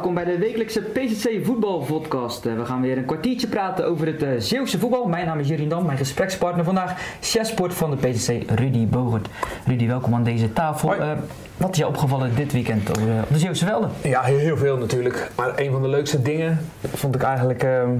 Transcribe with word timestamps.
Welkom 0.00 0.24
bij 0.24 0.32
de 0.32 0.38
wekelijkse 0.38 0.80
PCC 0.80 1.44
voetbalpodcast. 1.44 2.46
Uh, 2.46 2.56
we 2.56 2.64
gaan 2.64 2.80
weer 2.80 2.98
een 2.98 3.04
kwartiertje 3.04 3.46
praten 3.46 3.86
over 3.86 4.06
het 4.06 4.22
uh, 4.22 4.28
Zeeuwse 4.38 4.78
voetbal. 4.78 5.06
Mijn 5.06 5.26
naam 5.26 5.38
is 5.38 5.48
Jurien 5.48 5.68
Dam, 5.68 5.84
mijn 5.84 5.98
gesprekspartner 5.98 6.64
vandaag, 6.64 7.16
chefsport 7.20 7.74
van 7.74 7.90
de 7.90 7.96
PCC 7.96 8.50
Rudy 8.50 8.86
Bogert. 8.86 9.28
Rudy, 9.66 9.86
welkom 9.86 10.14
aan 10.14 10.22
deze 10.24 10.52
tafel. 10.52 10.94
Uh, 10.94 11.12
wat 11.56 11.70
is 11.70 11.78
je 11.78 11.86
opgevallen 11.86 12.34
dit 12.34 12.52
weekend 12.52 12.88
op 12.88 12.94
de, 12.94 13.20
op 13.22 13.28
de 13.28 13.38
Zeeuwse 13.38 13.66
velden? 13.66 13.90
Ja, 14.02 14.22
heel 14.22 14.56
veel 14.56 14.76
natuurlijk. 14.76 15.30
Maar 15.36 15.52
een 15.58 15.70
van 15.70 15.82
de 15.82 15.88
leukste 15.88 16.22
dingen 16.22 16.58
vond 16.82 17.14
ik 17.14 17.22
eigenlijk 17.22 17.62
ehm, 17.62 17.90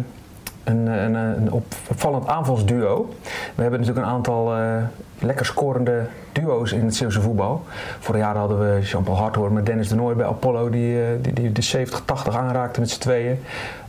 een, 0.64 0.86
een, 0.86 1.14
een 1.14 1.52
opvallend 1.52 2.26
aanvalsduo. 2.26 3.08
We 3.54 3.62
hebben 3.62 3.80
natuurlijk 3.80 4.06
een 4.06 4.12
aantal 4.12 4.52
lekker 5.20 5.46
scorende 5.46 6.06
duo's 6.32 6.72
in 6.72 6.84
het 6.84 6.96
Zeeuwse 6.96 7.20
voetbal. 7.20 7.64
Vorig 7.98 8.20
jaar 8.20 8.36
hadden 8.36 8.58
we 8.58 8.80
Jean-Paul 8.82 9.16
Harthoorn 9.16 9.52
met 9.52 9.66
Dennis 9.66 9.88
de 9.88 9.94
Nooy 9.94 10.14
bij 10.14 10.26
Apollo, 10.26 10.70
die, 10.70 11.20
die, 11.20 11.32
die 11.32 11.52
de 11.52 11.86
70-80 11.86 12.36
aanraakte 12.36 12.80
met 12.80 12.90
z'n 12.90 13.00
tweeën. 13.00 13.38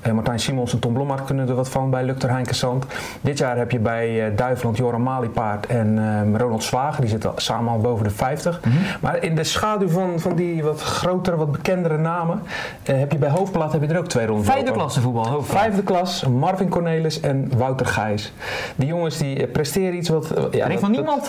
Uh, 0.07 0.13
Martijn 0.13 0.39
Simons 0.39 0.73
en 0.73 0.79
Tom 0.79 0.93
Blommart 0.93 1.25
kunnen 1.25 1.49
er 1.49 1.55
wat 1.55 1.69
van 1.69 1.89
bij 1.89 2.03
Lukter 2.03 2.29
Heinke 2.29 2.53
Sand. 2.53 2.85
Dit 3.21 3.37
jaar 3.37 3.57
heb 3.57 3.71
je 3.71 3.79
bij 3.79 4.29
uh, 4.31 4.37
Duiveland 4.37 4.77
Joran 4.77 5.03
Maliepaard 5.03 5.65
en 5.65 5.97
uh, 5.97 6.39
Ronald 6.39 6.63
Zwager. 6.63 7.01
Die 7.01 7.09
zitten 7.09 7.31
samen 7.35 7.71
al 7.71 7.79
boven 7.79 8.03
de 8.03 8.09
50. 8.09 8.59
Mm 8.63 8.71
-hmm. 8.71 8.81
Maar 9.01 9.23
in 9.23 9.35
de 9.35 9.43
schaduw 9.43 9.87
van, 9.87 10.19
van 10.19 10.35
die 10.35 10.63
wat 10.63 10.81
grotere, 10.81 11.35
wat 11.35 11.51
bekendere 11.51 11.97
namen... 11.97 12.41
heb 12.83 13.11
je 13.11 13.17
bij 13.17 13.29
Hoofdplaat 13.29 13.71
heb 13.71 13.81
je 13.81 13.87
er 13.87 13.97
ook 13.97 14.07
twee 14.07 14.25
ronden 14.25 14.45
Vijfde 14.45 14.71
klasse 14.71 15.01
voetbal, 15.01 15.27
Hoofdplaat. 15.27 15.61
Vijfde 15.61 15.83
klas, 15.83 16.25
Marvin 16.25 16.69
Cornelis 16.69 17.19
en 17.19 17.51
Wouter 17.57 17.85
Gijs. 17.85 18.33
Die 18.75 18.87
jongens 18.87 19.17
die 19.17 19.47
presteren 19.47 19.95
iets 19.95 20.09
wat... 20.09 20.33
Ja, 20.51 20.69
er 20.69 20.79
van 20.79 20.91
niemand 20.91 21.20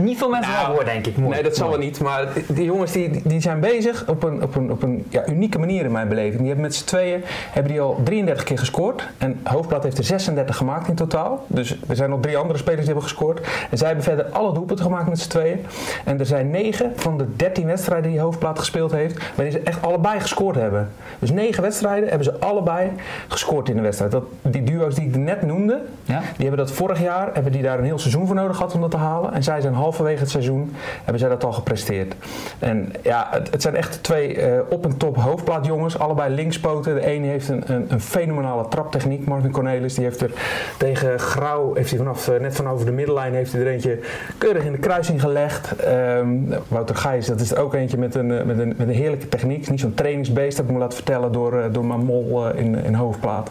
niet 0.00 0.18
veel 0.18 0.28
mensen 0.28 0.52
nou, 0.52 0.68
horen, 0.70 0.84
denk 0.84 1.06
ik. 1.06 1.16
Mooi. 1.16 1.34
Nee, 1.34 1.42
dat 1.42 1.56
zal 1.56 1.68
wel 1.68 1.78
niet. 1.78 2.00
Maar 2.00 2.28
die, 2.34 2.44
die 2.46 2.64
jongens 2.64 2.92
die, 2.92 3.22
die 3.24 3.40
zijn 3.40 3.60
bezig 3.60 4.08
op 4.08 4.22
een, 4.22 4.42
op 4.42 4.54
een, 4.54 4.70
op 4.70 4.82
een 4.82 5.06
ja, 5.08 5.28
unieke 5.28 5.58
manier 5.58 5.84
in 5.84 5.92
mijn 5.92 6.08
beleving. 6.08 6.38
Die 6.38 6.46
hebben 6.46 6.64
met 6.64 6.74
z'n 6.74 6.84
tweeën 6.84 7.24
hebben 7.50 7.72
die 7.72 7.80
al 7.80 8.00
33 8.04 8.44
keer 8.44 8.58
gescoord. 8.58 9.08
En 9.18 9.40
Hoofdblad 9.44 9.82
heeft 9.82 9.98
er 9.98 10.04
36 10.04 10.56
gemaakt 10.56 10.88
in 10.88 10.94
totaal. 10.94 11.44
Dus 11.46 11.76
er 11.88 11.96
zijn 11.96 12.10
nog 12.10 12.20
drie 12.20 12.36
andere 12.36 12.58
spelers 12.58 12.84
die 12.84 12.92
hebben 12.92 13.08
gescoord. 13.08 13.40
En 13.70 13.78
zij 13.78 13.86
hebben 13.86 14.04
verder 14.04 14.24
alle 14.24 14.52
doelpunten 14.52 14.84
gemaakt 14.84 15.08
met 15.08 15.18
z'n 15.18 15.28
tweeën. 15.28 15.66
En 16.04 16.18
er 16.18 16.26
zijn 16.26 16.50
9 16.50 16.92
van 16.96 17.18
de 17.18 17.36
13 17.36 17.66
wedstrijden 17.66 18.10
die 18.10 18.20
Hoofdblad 18.20 18.58
gespeeld 18.58 18.92
heeft, 18.92 19.18
waarin 19.34 19.52
ze 19.52 19.60
echt 19.60 19.82
allebei 19.82 20.20
gescoord 20.20 20.56
hebben. 20.56 20.90
Dus 21.18 21.30
9 21.30 21.62
wedstrijden 21.62 22.08
hebben 22.08 22.24
ze 22.24 22.38
allebei 22.38 22.90
gescoord 23.28 23.68
in 23.68 23.76
de 23.76 23.82
wedstrijd. 23.82 24.12
Dat, 24.12 24.24
die 24.42 24.62
duo's 24.62 24.94
die 24.94 25.08
ik 25.08 25.16
net 25.16 25.42
noemde, 25.42 25.80
ja? 26.04 26.20
die 26.20 26.46
hebben 26.46 26.66
dat 26.66 26.72
vorig 26.72 27.00
jaar, 27.00 27.30
hebben 27.34 27.52
die 27.52 27.62
daar 27.62 27.78
een 27.78 27.84
heel 27.84 27.98
seizoen 27.98 28.26
voor 28.26 28.36
nodig 28.36 28.56
gehad 28.56 28.74
om 28.74 28.80
dat 28.80 28.90
te 28.90 28.96
halen. 28.96 29.32
En 29.40 29.46
zij 29.46 29.60
zijn 29.60 29.74
halverwege 29.74 30.20
het 30.20 30.30
seizoen, 30.30 30.74
hebben 30.96 31.18
zij 31.18 31.28
dat 31.28 31.44
al 31.44 31.52
gepresteerd. 31.52 32.14
En 32.58 32.92
ja, 33.02 33.26
het, 33.30 33.50
het 33.50 33.62
zijn 33.62 33.74
echt 33.74 34.02
twee 34.02 34.36
uh, 34.36 34.60
op- 34.68 34.84
en 34.84 34.96
top 34.96 35.16
hoofdplaatjongens. 35.16 35.98
Allebei 35.98 36.34
linkspoten. 36.34 36.94
De 36.94 37.06
ene 37.06 37.26
heeft 37.26 37.48
een, 37.48 37.62
een, 37.66 37.86
een 37.88 38.00
fenomenale 38.00 38.68
traptechniek. 38.68 39.26
Marvin 39.26 39.50
Cornelis 39.50 39.94
die 39.94 40.04
heeft 40.04 40.20
er 40.20 40.30
tegen 40.78 41.18
Grauw, 41.18 41.74
heeft 41.74 41.90
hij 41.90 41.98
vanaf, 41.98 42.28
uh, 42.28 42.40
net 42.40 42.56
van 42.56 42.68
over 42.68 42.86
de 42.86 42.92
middenlijn, 42.92 43.34
heeft 43.34 43.52
hij 43.52 43.60
er 43.60 43.66
eentje 43.66 43.98
keurig 44.38 44.64
in 44.64 44.72
de 44.72 44.78
kruising 44.78 45.20
gelegd. 45.20 45.86
Um, 45.86 46.54
Wouter 46.68 46.96
Gijs, 46.96 47.26
dat 47.26 47.40
is 47.40 47.56
ook 47.56 47.74
eentje 47.74 47.98
met 47.98 48.14
een, 48.14 48.26
met 48.26 48.58
een, 48.58 48.74
met 48.76 48.88
een 48.88 48.94
heerlijke 48.94 49.28
techniek. 49.28 49.70
Niet 49.70 49.80
zo'n 49.80 49.94
trainingsbeest, 49.94 50.56
dat 50.56 50.66
ik 50.66 50.72
me 50.72 50.78
laat 50.78 50.94
vertellen 50.94 51.32
door, 51.32 51.68
door 51.72 51.84
mijn 51.84 52.04
mol 52.04 52.50
in, 52.50 52.84
in 52.84 52.94
hoofdplaat. 52.94 53.50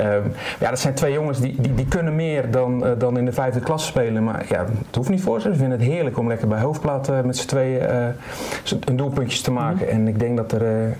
Um, 0.00 0.32
ja, 0.60 0.70
dat 0.70 0.78
zijn 0.78 0.94
twee 0.94 1.12
jongens 1.12 1.40
die, 1.40 1.54
die, 1.58 1.74
die 1.74 1.86
kunnen 1.86 2.14
meer 2.14 2.50
dan, 2.50 2.86
uh, 2.86 2.90
dan 2.98 3.18
in 3.18 3.24
de 3.24 3.32
vijfde 3.32 3.60
klasse 3.60 3.86
spelen. 3.86 4.24
Maar 4.24 4.44
ja, 4.48 4.64
het 4.86 4.96
hoeft 4.96 5.08
niet 5.08 5.22
voor 5.22 5.40
ze. 5.40 5.48
Ze 5.52 5.58
vinden 5.58 5.78
het 5.78 5.88
heerlijk 5.88 6.18
om 6.18 6.28
lekker 6.28 6.48
bij 6.48 6.60
hoofdplaat 6.60 7.10
uh, 7.10 7.20
met 7.20 7.36
z'n 7.36 7.46
tweeën 7.46 7.82
uh, 7.82 8.06
een 8.84 8.96
doelpuntjes 8.96 9.40
te 9.40 9.50
maken. 9.50 9.86
Mm 9.86 9.88
-hmm. 9.88 9.98
En 9.98 10.08
ik 10.08 10.18
denk 10.18 10.36
dat 10.36 10.52
er, 10.52 10.96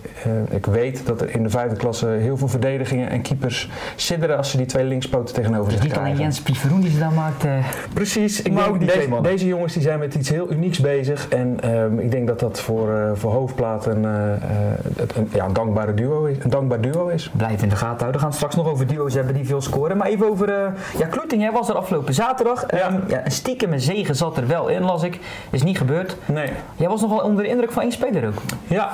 ik 0.50 0.66
weet 0.66 1.06
dat 1.06 1.20
er 1.20 1.34
in 1.34 1.42
de 1.42 1.50
vijfde 1.50 1.76
klasse 1.76 2.06
heel 2.06 2.36
veel 2.36 2.48
verdedigingen 2.48 3.10
en 3.10 3.22
keepers 3.22 3.70
sidderen 3.96 4.36
als 4.36 4.50
ze 4.50 4.56
die 4.56 4.66
twee 4.66 4.84
linkspoten 4.84 5.34
tegenover 5.34 5.72
zich 5.72 5.80
dus 5.80 5.90
krijgen. 5.90 6.12
Niet 6.12 6.20
alleen 6.20 6.32
Jens 6.34 6.42
Piveroen 6.42 6.80
die 6.80 6.90
ze 6.90 6.98
dan 6.98 7.14
maakt. 7.14 7.44
Precies. 7.92 8.42
Ik 8.42 8.54
deze, 8.78 9.20
deze 9.22 9.46
jongens 9.46 9.72
die 9.72 9.82
zijn 9.82 9.98
met 9.98 10.14
iets 10.14 10.28
heel 10.28 10.52
unieks 10.52 10.80
bezig. 10.80 11.28
En 11.28 11.74
um, 11.74 11.98
ik 11.98 12.10
denk 12.10 12.26
dat 12.26 12.40
dat 12.40 12.60
voor, 12.60 13.12
voor 13.14 13.32
hoofdplaat 13.32 13.86
een, 13.86 14.04
een, 14.04 15.28
ja, 15.32 15.44
een, 15.44 15.52
dankbare 15.52 15.94
duo 15.94 16.24
is, 16.24 16.36
een 16.44 16.50
dankbaar 16.50 16.80
duo 16.80 17.08
is. 17.08 17.30
Blijf 17.36 17.62
in 17.62 17.68
de 17.68 17.76
gaten 17.76 17.98
houden. 17.98 18.12
We 18.12 18.18
gaan 18.18 18.28
het 18.28 18.36
straks 18.36 18.54
nog 18.54 18.68
over 18.68 18.85
duo's 18.86 19.14
hebben 19.14 19.34
die 19.34 19.46
veel 19.46 19.60
scoren. 19.60 19.96
Maar 19.96 20.06
even 20.06 20.30
over, 20.30 20.48
uh, 20.48 20.66
ja, 20.98 21.06
Kloeting 21.06 21.52
was 21.52 21.68
er 21.68 21.74
afgelopen 21.74 22.14
zaterdag. 22.14 22.64
Ja. 22.70 22.92
Um, 22.92 23.02
ja, 23.08 23.24
een 23.24 23.30
stiekem 23.30 23.78
zegen 23.78 24.14
zat 24.14 24.36
er 24.36 24.46
wel 24.46 24.68
in, 24.68 24.82
las 24.82 25.02
ik. 25.02 25.20
Is 25.50 25.62
niet 25.62 25.78
gebeurd. 25.78 26.16
Nee. 26.24 26.50
Jij 26.76 26.88
was 26.88 27.00
nogal 27.00 27.18
onder 27.18 27.44
de 27.44 27.50
indruk 27.50 27.72
van 27.72 27.82
één 27.82 27.92
speler 27.92 28.26
ook. 28.26 28.42
Ja. 28.66 28.90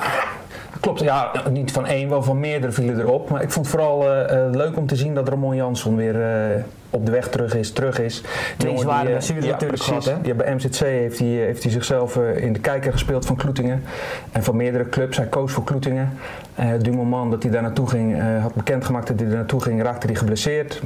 Klopt, 0.79 0.99
ja, 0.99 1.31
niet 1.49 1.71
van 1.71 1.85
één, 1.85 2.09
wel 2.09 2.23
van 2.23 2.39
meerdere 2.39 2.71
vielen 2.71 2.99
erop. 2.99 3.29
Maar 3.29 3.41
ik 3.41 3.51
vond 3.51 3.65
het 3.65 3.75
vooral 3.75 4.11
uh, 4.11 4.19
uh, 4.19 4.51
leuk 4.51 4.77
om 4.77 4.87
te 4.87 4.95
zien 4.95 5.13
dat 5.13 5.29
Ramon 5.29 5.55
Jansson 5.55 5.95
weer 5.95 6.15
op 6.93 7.05
de 7.05 7.11
weg 7.11 7.29
terug 7.29 7.55
is. 7.55 7.71
Terug 7.71 7.99
is. 7.99 8.23
Twee 8.57 8.77
zware 8.77 9.09
blessures 9.09 9.45
ja, 9.45 9.51
natuurlijk 9.51 9.83
precies. 9.83 10.05
gehad. 10.05 10.25
Ja, 10.25 10.33
bij 10.33 10.55
MZC 10.55 10.79
heeft 10.79 11.19
hij, 11.19 11.27
heeft 11.27 11.63
hij 11.63 11.71
zichzelf 11.71 12.17
in 12.17 12.53
de 12.53 12.59
kijker 12.59 12.91
gespeeld 12.91 13.25
van 13.25 13.35
Kloetingen. 13.35 13.83
En 14.31 14.43
van 14.43 14.55
meerdere 14.55 14.89
clubs. 14.89 15.17
Hij 15.17 15.25
koos 15.25 15.51
voor 15.51 15.63
Kloetingen. 15.63 16.17
Uh, 16.59 16.69
dat 17.29 17.43
hij 17.43 17.51
daar 17.51 17.61
naartoe 17.61 17.89
ging, 17.89 18.17
uh, 18.17 18.41
had 18.41 18.53
bekendgemaakt 18.53 19.07
dat 19.07 19.19
hij 19.19 19.29
er 19.29 19.35
naartoe 19.35 19.61
ging, 19.61 19.81
raakte 19.81 20.07
hij 20.07 20.15
geblesseerd. 20.15 20.81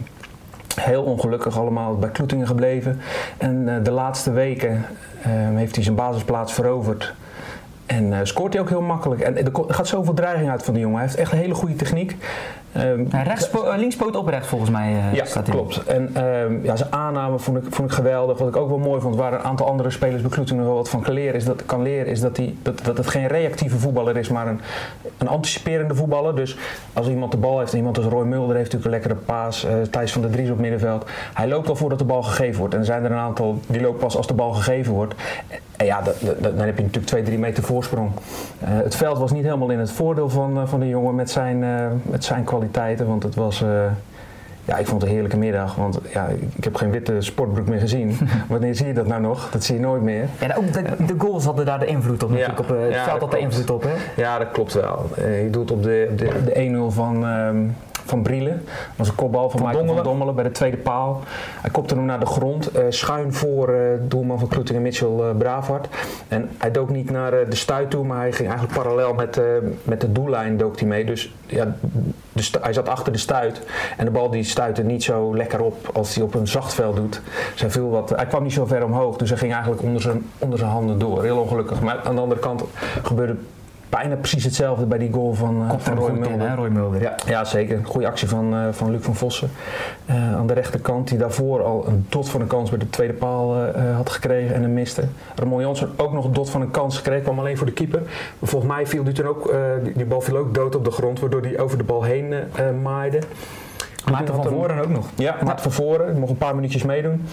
Heel 0.81 1.03
ongelukkig 1.03 1.59
allemaal 1.59 1.97
bij 1.97 2.09
Kloetingen 2.09 2.47
gebleven. 2.47 2.99
En 3.37 3.67
uh, 3.67 3.75
de 3.83 3.91
laatste 3.91 4.31
weken 4.31 4.85
heeft 5.55 5.75
hij 5.75 5.83
zijn 5.83 5.95
basisplaats 5.95 6.53
veroverd. 6.53 7.13
En 7.85 8.11
uh, 8.11 8.17
scoort 8.23 8.53
hij 8.53 8.61
ook 8.61 8.69
heel 8.69 8.81
makkelijk. 8.81 9.21
En 9.21 9.37
er 9.37 9.51
gaat 9.67 9.87
zoveel 9.87 10.13
dreiging 10.13 10.49
uit 10.49 10.63
van 10.63 10.73
die 10.73 10.83
jongen. 10.83 10.97
Hij 10.97 11.07
heeft 11.07 11.19
echt 11.19 11.31
een 11.31 11.37
hele 11.37 11.53
goede 11.53 11.75
techniek. 11.75 12.15
Rechtspo 13.23 13.73
linkspoot 13.75 14.15
oprecht 14.15 14.47
volgens 14.47 14.69
mij 14.69 14.91
uh, 14.93 15.13
ja, 15.13 15.25
staat 15.25 15.49
klopt. 15.49 15.83
En 15.83 16.25
um, 16.25 16.59
ja, 16.63 16.75
zijn 16.75 16.91
aanname 16.91 17.39
vond 17.39 17.57
ik, 17.57 17.63
vond 17.69 17.89
ik 17.89 17.95
geweldig. 17.95 18.37
Wat 18.37 18.47
ik 18.47 18.55
ook 18.55 18.69
wel 18.69 18.77
mooi 18.77 19.01
vond, 19.01 19.15
waar 19.15 19.33
een 19.33 19.39
aantal 19.39 19.67
andere 19.67 19.89
spelers 19.89 20.21
bij 20.21 20.31
Kloetingen 20.31 20.63
wel 20.63 20.73
wat 20.73 20.89
van 20.89 21.01
kan 21.01 21.13
leren, 21.13 21.35
is 21.35 21.45
dat, 21.45 21.65
kan 21.65 21.81
leren, 21.81 22.07
is 22.07 22.19
dat, 22.19 22.37
hij, 22.37 22.55
dat, 22.61 22.83
dat 22.83 22.97
het 22.97 23.07
geen 23.07 23.27
reactieve 23.27 23.77
voetballer 23.77 24.17
is, 24.17 24.29
maar 24.29 24.47
een, 24.47 24.59
een 25.17 25.27
anticiperende 25.27 25.95
voetballer. 25.95 26.35
Dus 26.35 26.57
als 26.93 27.07
iemand 27.07 27.31
de 27.31 27.37
bal 27.37 27.59
heeft, 27.59 27.71
en 27.71 27.77
iemand 27.77 27.97
als 27.97 28.05
Roy 28.05 28.25
Mulder 28.25 28.55
heeft 28.55 28.73
natuurlijk 28.73 28.85
een 28.85 29.09
lekkere 29.09 29.25
paas, 29.25 29.65
uh, 29.65 29.71
Thijs 29.89 30.11
van 30.11 30.21
der 30.21 30.31
Dries 30.31 30.49
op 30.49 30.59
middenveld. 30.59 31.05
Hij 31.33 31.47
loopt 31.47 31.69
al 31.69 31.75
voordat 31.75 31.99
de 31.99 32.05
bal 32.05 32.23
gegeven 32.23 32.59
wordt. 32.59 32.73
En 32.73 32.79
er 32.79 32.85
zijn 32.85 33.03
er 33.03 33.11
een 33.11 33.17
aantal 33.17 33.59
die 33.67 33.81
lopen 33.81 33.99
pas 33.99 34.17
als 34.17 34.27
de 34.27 34.33
bal 34.33 34.53
gegeven 34.53 34.93
wordt. 34.93 35.15
En 35.77 35.85
ja, 35.85 36.01
dat, 36.01 36.15
dat, 36.21 36.57
dan 36.57 36.65
heb 36.65 36.77
je 36.77 36.83
natuurlijk 36.83 37.05
2, 37.05 37.23
3 37.23 37.37
meter 37.37 37.63
voorsprong. 37.63 38.11
Uh, 38.63 38.69
het 38.69 38.95
veld 38.95 39.17
was 39.17 39.31
niet 39.31 39.43
helemaal 39.43 39.69
in 39.69 39.79
het 39.79 39.91
voordeel 39.91 40.29
van, 40.29 40.57
uh, 40.57 40.67
van 40.67 40.79
de 40.79 40.87
jongen 40.87 41.15
met 41.15 41.29
zijn, 41.29 41.61
uh, 41.61 41.85
met 42.01 42.23
zijn 42.23 42.43
kwaliteiten. 42.57 43.07
Want 43.07 43.23
het 43.23 43.35
was, 43.35 43.63
ja, 44.65 44.77
ik 44.77 44.87
vond 44.87 45.01
het 45.01 45.03
een 45.03 45.15
heerlijke 45.15 45.37
middag. 45.37 45.75
Want 45.75 45.99
ja, 46.13 46.27
ik 46.55 46.63
heb 46.63 46.75
geen 46.75 46.91
witte 46.91 47.15
sportbroek 47.19 47.67
meer 47.67 47.79
gezien. 47.79 48.17
Wanneer 48.49 48.75
zie 48.75 48.87
je 48.87 48.93
dat 48.93 49.07
nou 49.07 49.21
nog? 49.21 49.49
Dat 49.51 49.63
zie 49.63 49.75
je 49.75 49.81
nooit 49.81 50.01
meer. 50.01 50.27
Ja, 50.39 50.55
ook 50.57 50.73
de, 50.73 51.05
de 51.05 51.15
goals 51.17 51.45
hadden 51.45 51.65
daar 51.65 51.79
de 51.79 51.85
invloed 51.85 52.23
op. 52.23 52.29
Natuurlijk. 52.29 52.59
Ja, 52.59 52.63
op 52.75 52.81
het 52.81 52.93
ja, 52.93 53.03
veld 53.03 53.21
had 53.21 53.31
de 53.31 53.39
invloed 53.39 53.69
op. 53.69 53.83
Hè? 53.83 54.21
Ja, 54.21 54.37
dat 54.37 54.51
klopt 54.51 54.73
wel. 54.73 55.09
je 55.15 55.47
doet 55.51 55.71
op 55.71 55.83
de, 55.83 56.13
de, 56.15 56.29
de 56.45 56.89
1-0 56.91 56.93
van... 56.93 57.25
Um, 57.25 57.75
van 58.07 58.21
Brielen. 58.21 58.63
Dat 58.65 58.95
was 58.95 59.07
een 59.07 59.15
kopbal 59.15 59.49
van, 59.49 59.59
van 59.59 59.67
Michael 59.67 59.85
Dommelen. 59.85 60.03
van 60.03 60.11
Dommelen 60.11 60.35
bij 60.35 60.43
de 60.43 60.51
tweede 60.51 60.77
paal. 60.77 61.21
Hij 61.61 61.69
kopte 61.71 61.95
hem 61.95 62.05
naar 62.05 62.19
de 62.19 62.25
grond, 62.25 62.77
uh, 62.77 62.83
schuin 62.89 63.33
voor 63.33 63.69
uh, 63.69 63.77
doelman 64.01 64.39
van 64.39 64.47
Kloetingen 64.47 64.81
Mitchell 64.81 65.07
uh. 65.07 65.75
En 66.27 66.49
hij 66.57 66.71
dook 66.71 66.89
niet 66.89 67.09
naar 67.11 67.31
de 67.49 67.55
stuit 67.55 67.89
toe, 67.89 68.05
maar 68.05 68.19
hij 68.19 68.31
ging 68.31 68.49
eigenlijk 68.49 68.79
parallel 68.79 69.13
met, 69.13 69.41
met 69.83 70.01
de 70.01 70.11
doellijn 70.11 70.57
dook 70.57 70.79
hij 70.79 70.87
mee. 70.87 71.05
Dus 71.05 71.33
ja, 71.45 71.75
hij 72.61 72.73
zat 72.73 72.89
achter 72.89 73.11
de 73.11 73.17
stuit 73.17 73.61
en 73.97 74.05
de 74.05 74.11
bal 74.11 74.29
die 74.29 74.43
stuitte 74.43 74.83
niet 74.83 75.03
zo 75.03 75.35
lekker 75.35 75.61
op 75.61 75.89
als 75.93 76.15
hij 76.15 76.23
op 76.23 76.33
een 76.33 76.47
zacht 76.47 76.73
veld 76.73 76.95
doet. 76.95 77.21
Dus 77.51 77.61
hij, 77.61 77.71
viel 77.71 77.89
wat, 77.89 78.09
hij 78.09 78.25
kwam 78.25 78.43
niet 78.43 78.53
zo 78.53 78.65
ver 78.65 78.83
omhoog, 78.83 79.17
dus 79.17 79.29
hij 79.29 79.37
ging 79.37 79.51
eigenlijk 79.51 79.81
onder 79.81 80.01
zijn, 80.01 80.25
onder 80.37 80.59
zijn 80.59 80.71
handen 80.71 80.99
door. 80.99 81.23
Heel 81.23 81.37
ongelukkig. 81.37 81.81
Maar 81.81 82.01
aan 82.03 82.15
de 82.15 82.21
andere 82.21 82.39
kant 82.39 82.63
gebeurde 83.03 83.35
bijna 83.89 84.15
precies 84.15 84.43
hetzelfde 84.43 84.85
bij 84.85 84.97
die 84.97 85.11
goal 85.11 85.33
van, 85.33 85.61
uh, 85.61 85.71
van 85.77 85.97
Roy 85.97 86.11
Mulder. 86.11 86.31
In, 86.31 86.39
hè, 86.39 86.55
Roy 86.55 86.69
Mulder. 86.69 87.01
Ja, 87.01 87.15
ja, 87.25 87.43
zeker. 87.45 87.79
Goede 87.83 88.07
actie 88.07 88.27
van, 88.27 88.53
uh, 88.53 88.67
van 88.71 88.91
Luc 88.91 89.03
van 89.03 89.15
Vossen. 89.15 89.49
Uh, 90.09 90.35
aan 90.35 90.47
de 90.47 90.53
rechterkant, 90.53 91.07
die 91.07 91.17
daarvoor 91.17 91.63
al 91.63 91.87
een 91.87 92.05
dot 92.09 92.29
van 92.29 92.41
een 92.41 92.47
kans 92.47 92.69
bij 92.69 92.79
de 92.79 92.89
tweede 92.89 93.13
paal 93.13 93.55
had 93.95 94.09
gekregen 94.09 94.55
en 94.55 94.61
hem 94.61 94.73
miste. 94.73 95.03
Ramon 95.35 95.61
Jansson 95.61 95.89
ook 95.95 96.13
nog 96.13 96.25
een 96.25 96.33
dot 96.33 96.49
van 96.49 96.61
een 96.61 96.71
kans 96.71 96.97
gekregen, 96.97 97.23
kwam 97.23 97.39
alleen 97.39 97.57
voor 97.57 97.65
de 97.65 97.73
keeper. 97.73 98.01
Volgens 98.41 98.71
mij 98.71 98.87
viel 98.87 99.03
die 99.03 99.13
toen 99.13 99.25
ook, 99.25 99.53
die, 99.83 99.93
die, 99.93 100.05
bal 100.05 100.21
viel 100.21 100.37
ook 100.37 100.53
dood 100.53 100.75
op 100.75 100.85
de 100.85 100.91
grond, 100.91 101.19
waardoor 101.19 101.41
hij 101.41 101.59
over 101.59 101.77
de 101.77 101.83
bal 101.83 102.03
heen 102.03 102.33
maaide. 102.81 103.19
Maarten 104.11 104.35
van 104.35 104.43
Voren 104.43 104.79
ook 104.79 104.89
nog. 104.89 105.05
Ja, 105.15 105.35
Maarten 105.43 105.63
van 105.63 105.71
Voren, 105.71 106.19
nog 106.19 106.29
een 106.29 106.37
paar 106.37 106.55
minuutjes 106.55 106.83
meedoen. 106.83 107.25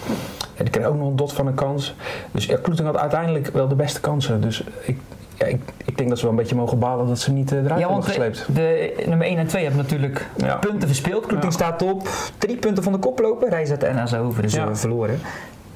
Ja, 0.55 0.63
die 0.63 0.69
kreeg 0.69 0.85
ook 0.85 0.97
nog 0.97 1.07
een 1.07 1.15
dot 1.15 1.33
van 1.33 1.47
een 1.47 1.53
kans. 1.53 1.95
Dus 2.31 2.45
ja, 2.45 2.57
Kloeting 2.57 2.87
had 2.87 2.97
uiteindelijk 2.97 3.47
wel 3.47 3.67
de 3.67 3.75
beste 3.75 3.99
kansen. 3.99 4.41
Dus 4.41 4.63
ik, 4.81 4.99
ja, 5.37 5.45
ik, 5.45 5.61
ik, 5.85 5.97
denk 5.97 6.09
dat 6.09 6.17
ze 6.17 6.23
wel 6.23 6.33
een 6.33 6.39
beetje 6.39 6.55
mogen 6.55 6.79
balen 6.79 7.07
dat 7.07 7.19
ze 7.19 7.31
niet 7.31 7.51
uh, 7.51 7.63
eruit 7.63 7.79
ja, 7.79 7.87
hebben 7.87 8.03
gesleept. 8.03 8.45
De, 8.47 8.93
de 8.97 9.03
nummer 9.07 9.27
1 9.27 9.37
en 9.37 9.47
2 9.47 9.63
hebben 9.63 9.81
natuurlijk 9.81 10.25
ja. 10.37 10.55
punten 10.55 10.87
verspeeld. 10.87 11.25
Kloeting 11.25 11.51
ja. 11.51 11.57
staat 11.57 11.81
op 11.81 12.09
drie 12.37 12.57
punten 12.57 12.83
van 12.83 12.93
de 12.93 12.99
kop 12.99 13.19
lopen. 13.19 13.49
Reis 13.49 13.69
uit 13.69 13.81
de 13.81 13.91
NA's 13.93 14.13
over, 14.13 14.41
dus 14.41 14.53
ja. 14.53 14.67
uh, 14.67 14.75
verloren. 14.75 15.19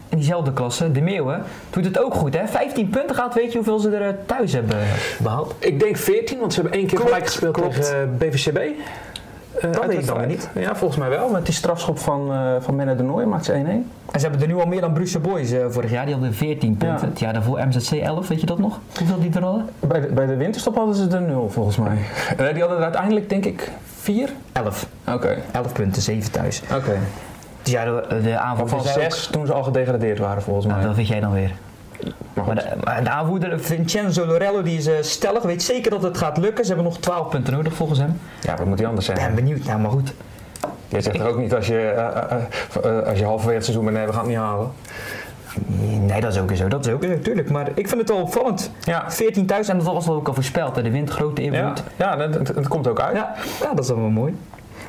in 0.10 0.18
diezelfde 0.18 0.54
klasse, 0.54 0.92
de 0.92 1.02
Meeuwen, 1.02 1.44
doet 1.70 1.86
het 1.86 2.00
ook 2.00 2.14
goed. 2.14 2.34
Hè? 2.34 2.48
15 2.48 2.90
punten 2.90 3.16
gaat, 3.16 3.34
weet 3.34 3.52
je 3.52 3.58
hoeveel 3.58 3.80
ze 3.80 3.90
er 3.90 4.08
eh, 4.08 4.14
thuis 4.26 4.54
hebben 4.54 4.78
behaald? 5.20 5.56
Ik 5.60 5.80
denk 5.80 5.98
14, 5.98 6.40
want 6.40 6.54
ze 6.54 6.62
hebben 6.62 6.80
één 6.80 6.88
keer 6.88 6.98
Klopt, 6.98 7.12
gelijk 7.12 7.30
gespeeld 7.30 7.54
klopt. 7.54 7.76
tegen 7.76 8.18
BVCB. 8.18 8.60
Eh, 9.62 9.70
weet 9.70 10.00
ik 10.00 10.06
dan 10.08 10.28
niet. 10.28 10.50
Ja, 10.56 10.76
volgens 10.76 11.00
mij 11.00 11.10
wel. 11.10 11.30
Met 11.30 11.46
die 11.46 11.54
strafschop 11.54 12.00
van, 12.00 12.32
eh 12.34 12.56
van 12.60 12.76
Menne 12.76 12.96
de 12.96 13.04
Nooy 13.04 13.24
maakt 13.26 13.46
ze 13.46 13.54
1-1. 13.54 13.56
En 14.12 14.20
ze 14.20 14.28
hebben 14.28 14.42
er 14.42 14.48
nu 14.48 14.60
al 14.60 14.66
meer 14.66 14.82
dan 14.82 14.94
Brussel 14.94 15.20
Boys 15.22 15.52
eh, 15.52 15.66
vorig 15.70 15.92
jaar. 15.92 16.06
Die 16.06 16.14
hadden 16.14 16.34
14 16.34 16.78
punten. 16.78 17.00
Ja. 17.08 17.10
Het 17.10 17.20
jaar 17.20 17.34
daarvoor 17.34 17.68
MZC 17.68 17.92
11, 17.92 18.28
weet 18.28 18.40
je 18.40 18.46
dat 18.46 18.60
nog? 18.60 18.80
Hoeveel 18.98 19.20
die 19.20 19.32
er 19.34 19.44
hadden? 19.44 19.66
Bij 19.80 20.00
de, 20.02 20.08
bij 20.08 20.26
de 20.26 20.36
winterstop 20.36 20.76
hadden 20.76 20.96
ze 20.96 21.08
er 21.10 21.22
0 21.22 21.50
volgens 21.50 21.78
mij. 21.78 21.98
Eh, 22.38 22.50
die 22.54 22.60
hadden 22.60 22.78
er 22.78 22.84
uiteindelijk 22.84 23.30
denk 23.30 23.46
ik 23.46 23.72
4. 23.96 24.30
11. 24.52 24.88
Oké. 25.08 25.38
11 25.52 25.74
punten, 25.74 26.02
7 26.02 26.32
thuis. 26.32 26.62
Oké. 26.76 26.98
Dus 27.64 27.72
ja, 27.72 27.84
de, 27.86 28.06
de 28.10 28.22
zei 28.70 29.06
ook- 29.06 29.12
6 29.12 29.28
toen 29.32 29.46
ze 29.46 29.54
al 29.54 29.64
gedegradeerd 29.64 30.20
waren 30.20 30.42
volgens 30.42 30.66
mij. 30.66 30.76
Nou, 30.76 30.88
dat 30.88 30.96
weet 30.96 31.08
jij 31.08 31.20
dan 31.20 31.32
weer. 31.34 31.52
Maar 32.34 32.56
de, 32.56 32.64
maar 32.84 33.04
de 33.04 33.10
aanvoerder 33.10 33.60
Vincenzo 33.60 34.26
Lorello 34.26 34.62
die 34.62 34.78
is 34.78 34.88
eh, 34.88 34.96
stellig, 35.02 35.44
weet 35.44 35.64
zeker 35.64 35.92
dat 35.92 36.04
het 36.04 36.18
gaat 36.18 36.38
lukken. 36.38 36.66
Ze 36.66 36.74
hebben 36.74 36.92
nog 36.92 37.00
12 37.00 37.30
punten 37.30 37.54
nodig 37.54 37.74
volgens 37.74 38.00
hem. 38.00 38.20
Ja, 38.42 38.56
wat 38.58 38.66
moet 38.66 38.80
hij 38.80 38.88
anders 38.88 39.10
Ik 39.10 39.16
ben 39.16 39.36
benieuwd, 39.36 39.64
nou 39.64 39.80
maar 39.80 39.92
goed. 39.92 40.14
Je 40.88 41.02
zegt 41.02 41.20
er 41.20 41.28
ook 41.28 41.38
niet 41.38 41.54
als 41.54 41.68
je, 41.68 41.80
eh, 41.80 42.06
eh, 42.08 42.32
eh, 42.84 42.98
eh, 43.00 43.08
als 43.08 43.20
je 43.20 43.26
halverwege 43.26 43.56
het 43.56 43.66
seizoen 43.66 43.86
bent, 43.86 43.98
nee, 43.98 44.06
we 44.06 44.12
gaan 44.14 44.22
het 44.22 44.30
niet 44.30 44.38
halen. 44.40 44.72
Nee, 46.06 46.22
dat 46.22 46.34
is 46.34 46.40
ook 46.40 46.56
zo. 46.56 46.68
Dat 46.68 46.86
is 46.86 46.92
ook 46.94 47.04
zo, 47.04 47.20
tuurlijk. 47.20 47.50
Maar 47.50 47.68
ik 47.74 47.88
vind 47.88 48.00
het 48.02 48.10
wel 48.10 48.22
opvallend. 48.22 48.72
Ja. 48.84 49.12
14 49.12 49.46
thuis 49.46 49.68
en 49.68 49.78
dat 49.78 49.86
was 49.94 50.06
wel 50.06 50.16
ook 50.16 50.28
al 50.28 50.34
voorspeld. 50.34 50.76
Hè. 50.76 50.82
De 50.82 50.92
wind, 50.92 51.10
grote 51.10 51.42
invloed. 51.42 51.84
ja 51.96 52.16
dat, 52.16 52.34
dat- 52.34 52.56
dat 52.56 52.68
komt 52.68 52.88
ook 52.88 53.00
uit. 53.00 53.16
Ja, 53.16 53.34
ja, 53.62 53.74
dat 53.74 53.84
is 53.84 53.90
wel 53.90 53.98
mooi. 53.98 54.36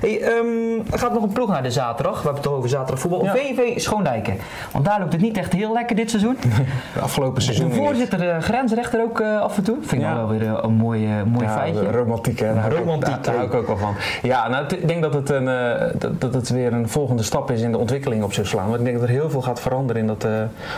Hey, 0.00 0.20
ehm, 0.20 0.92
er 0.92 0.98
gaat 0.98 1.12
nog 1.12 1.22
een 1.22 1.32
ploeg 1.32 1.48
naar 1.48 1.62
de 1.62 1.70
zaterdag. 1.70 2.16
We 2.16 2.24
hebben 2.24 2.42
het 2.42 2.52
over 2.52 2.68
zaterdag 2.68 2.98
voetbal. 3.00 3.24
Ja. 3.24 3.32
VV 3.34 3.80
Schoondijken. 3.80 4.36
Want 4.72 4.84
daar 4.84 5.00
loopt 5.00 5.12
het 5.12 5.20
niet 5.22 5.36
echt 5.36 5.52
heel 5.52 5.72
lekker 5.72 5.96
dit 5.96 6.10
seizoen. 6.10 6.36
De 6.94 7.00
afgelopen 7.00 7.42
seizoen. 7.42 7.68
De 7.68 7.74
voorzitter, 7.74 8.18
de 8.18 8.36
grensrechter 8.40 9.02
ook 9.02 9.20
eh, 9.20 9.40
af 9.40 9.56
en 9.56 9.62
toe. 9.62 9.76
Vind 9.80 9.92
ik 10.02 10.08
Ja. 10.08 10.14
wel 10.14 10.28
weer 10.28 10.42
eh, 10.46 10.58
een 10.62 10.72
mooi, 10.72 11.06
eh, 11.06 11.12
mooi 11.26 11.44
Ja, 11.44 11.52
feitje. 11.52 11.90
romantiek 11.90 12.38
hè. 12.38 12.54
Daar 12.54 12.72
Romantiek, 12.72 13.08
Daar, 13.08 13.22
daar 13.22 13.34
hou 13.34 13.46
ik 13.46 13.54
ook 13.54 13.66
wel 13.66 13.76
van. 13.76 13.94
Ja, 14.22 14.48
nou, 14.48 14.66
ik 14.66 14.88
denk 14.88 15.02
dat 15.02 15.14
het, 15.14 15.30
een, 15.30 15.48
eh, 15.48 15.86
dat, 15.98 16.20
dat 16.20 16.34
het 16.34 16.48
weer 16.48 16.72
een 16.72 16.88
volgende 16.88 17.22
stap 17.22 17.50
is 17.50 17.60
in 17.60 17.72
de 17.72 17.78
ontwikkeling 17.78 18.22
op 18.22 18.32
Zuid-Slaan. 18.32 18.66
Want 18.68 18.78
ik 18.78 18.84
denk 18.84 18.98
dat 18.98 19.08
er 19.08 19.14
heel 19.14 19.30
veel 19.30 19.42
gaat 19.42 19.60
veranderen 19.60 20.02
in 20.02 20.08
dat 20.08 20.24
eh, 20.24 20.32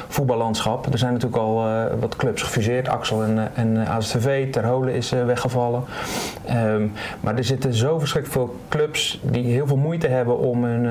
voetballandschap. 0.08 0.92
Er 0.92 0.98
zijn 0.98 1.12
natuurlijk 1.12 1.42
al 1.42 1.66
eh, 1.66 1.84
wat 2.00 2.16
clubs 2.16 2.42
gefuseerd. 2.42 2.88
Axel 2.88 3.22
en, 3.22 3.38
eh, 3.38 3.62
en 3.62 3.82
eh, 3.86 3.96
ASVV, 3.96 4.50
Terholen 4.52 4.94
is 4.94 5.12
eh, 5.12 5.25
weggevallen. 5.25 5.84
Ehm, 6.44 6.82
maar 7.20 7.36
er 7.36 7.44
zitten 7.44 7.75
zo 7.75 7.98
verschrikkelijk 7.98 8.40
veel 8.46 8.58
clubs 8.68 9.12
die 9.23 9.44
heel 9.44 9.67
veel 9.67 9.76
moeite 9.76 10.06
hebben 10.06 10.38
om 10.38 10.64
hun 10.64 10.87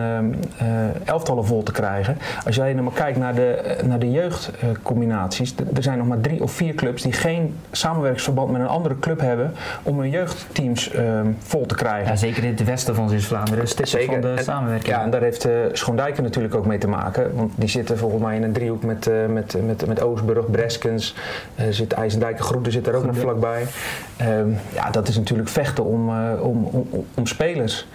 eh, 0.58 0.68
elftallen 1.04 1.46
vol 1.46 1.64
te 1.64 1.72
krijgen. 1.72 2.18
Als 2.46 2.56
jij 2.56 2.74
nou 2.74 2.84
maar 2.84 2.94
kijkt 2.94 3.18
naar 3.18 3.36
de, 3.36 3.48
eh, 3.52 3.84
naar 3.86 4.00
de 4.00 4.12
jeugdcombinaties. 4.12 5.56
er 5.76 5.84
zijn 5.84 5.98
nog 5.98 6.08
maar 6.08 6.22
drie 6.22 6.44
of 6.44 6.52
vier 6.52 6.74
clubs 6.74 7.02
die 7.02 7.14
geen 7.14 7.56
samenwerkingsverband 7.72 8.52
met 8.52 8.62
een 8.62 8.68
andere 8.68 9.00
club 9.00 9.20
hebben 9.20 9.54
om 9.84 10.00
hun 10.00 10.10
jeugdteams 10.10 10.92
ehm, 10.92 11.28
vol 11.40 11.66
te 11.66 11.76
krijgen. 11.76 12.12
Ja, 12.12 12.16
zeker 12.16 12.44
in 12.44 12.50
het 12.50 12.64
westen 12.64 12.96
van 12.96 13.10
Zuid-Vlaanderen. 13.10 13.60
Dus 13.60 13.76
dit 13.76 13.86
is 13.86 14.06
van 14.06 14.22
de 14.22 14.34
En- 14.38 14.44
samenwerking. 14.44 14.96
Ja, 14.96 15.04
en 15.04 15.10
daar 15.10 15.22
heeft 15.22 15.46
eh 15.46 15.52
Schoondijken 15.72 16.24
natuurlijk 16.24 16.56
ook 16.56 16.66
mee 16.66 16.78
te 16.78 16.88
maken. 16.88 17.36
Want 17.36 17.52
die 17.56 17.70
zitten 17.70 17.98
volgens 17.98 18.22
mij 18.22 18.36
in 18.36 18.44
een 18.44 18.52
driehoek 18.52 18.84
met, 18.84 19.10
met, 19.30 19.56
met, 19.66 19.88
met 19.88 20.02
Oostburg, 20.02 20.52
Breskens. 20.52 21.16
zit 21.70 21.94
IJsendijk 21.94 22.38
en 22.38 22.44
Groeten 22.44 22.72
zit 22.72 22.86
daar 22.86 22.94
ook 22.94 23.06
nog 23.06 23.18
vlakbij. 23.18 23.66
Ehm, 24.18 24.50
ja, 24.74 24.90
dat 24.90 25.08
is 25.08 25.18
natuurlijk 25.18 25.50
vechten 25.50 25.84
om, 25.86 26.10
om, 26.42 26.64
om, 26.72 27.06
om 27.14 27.28
spelers. 27.28 27.88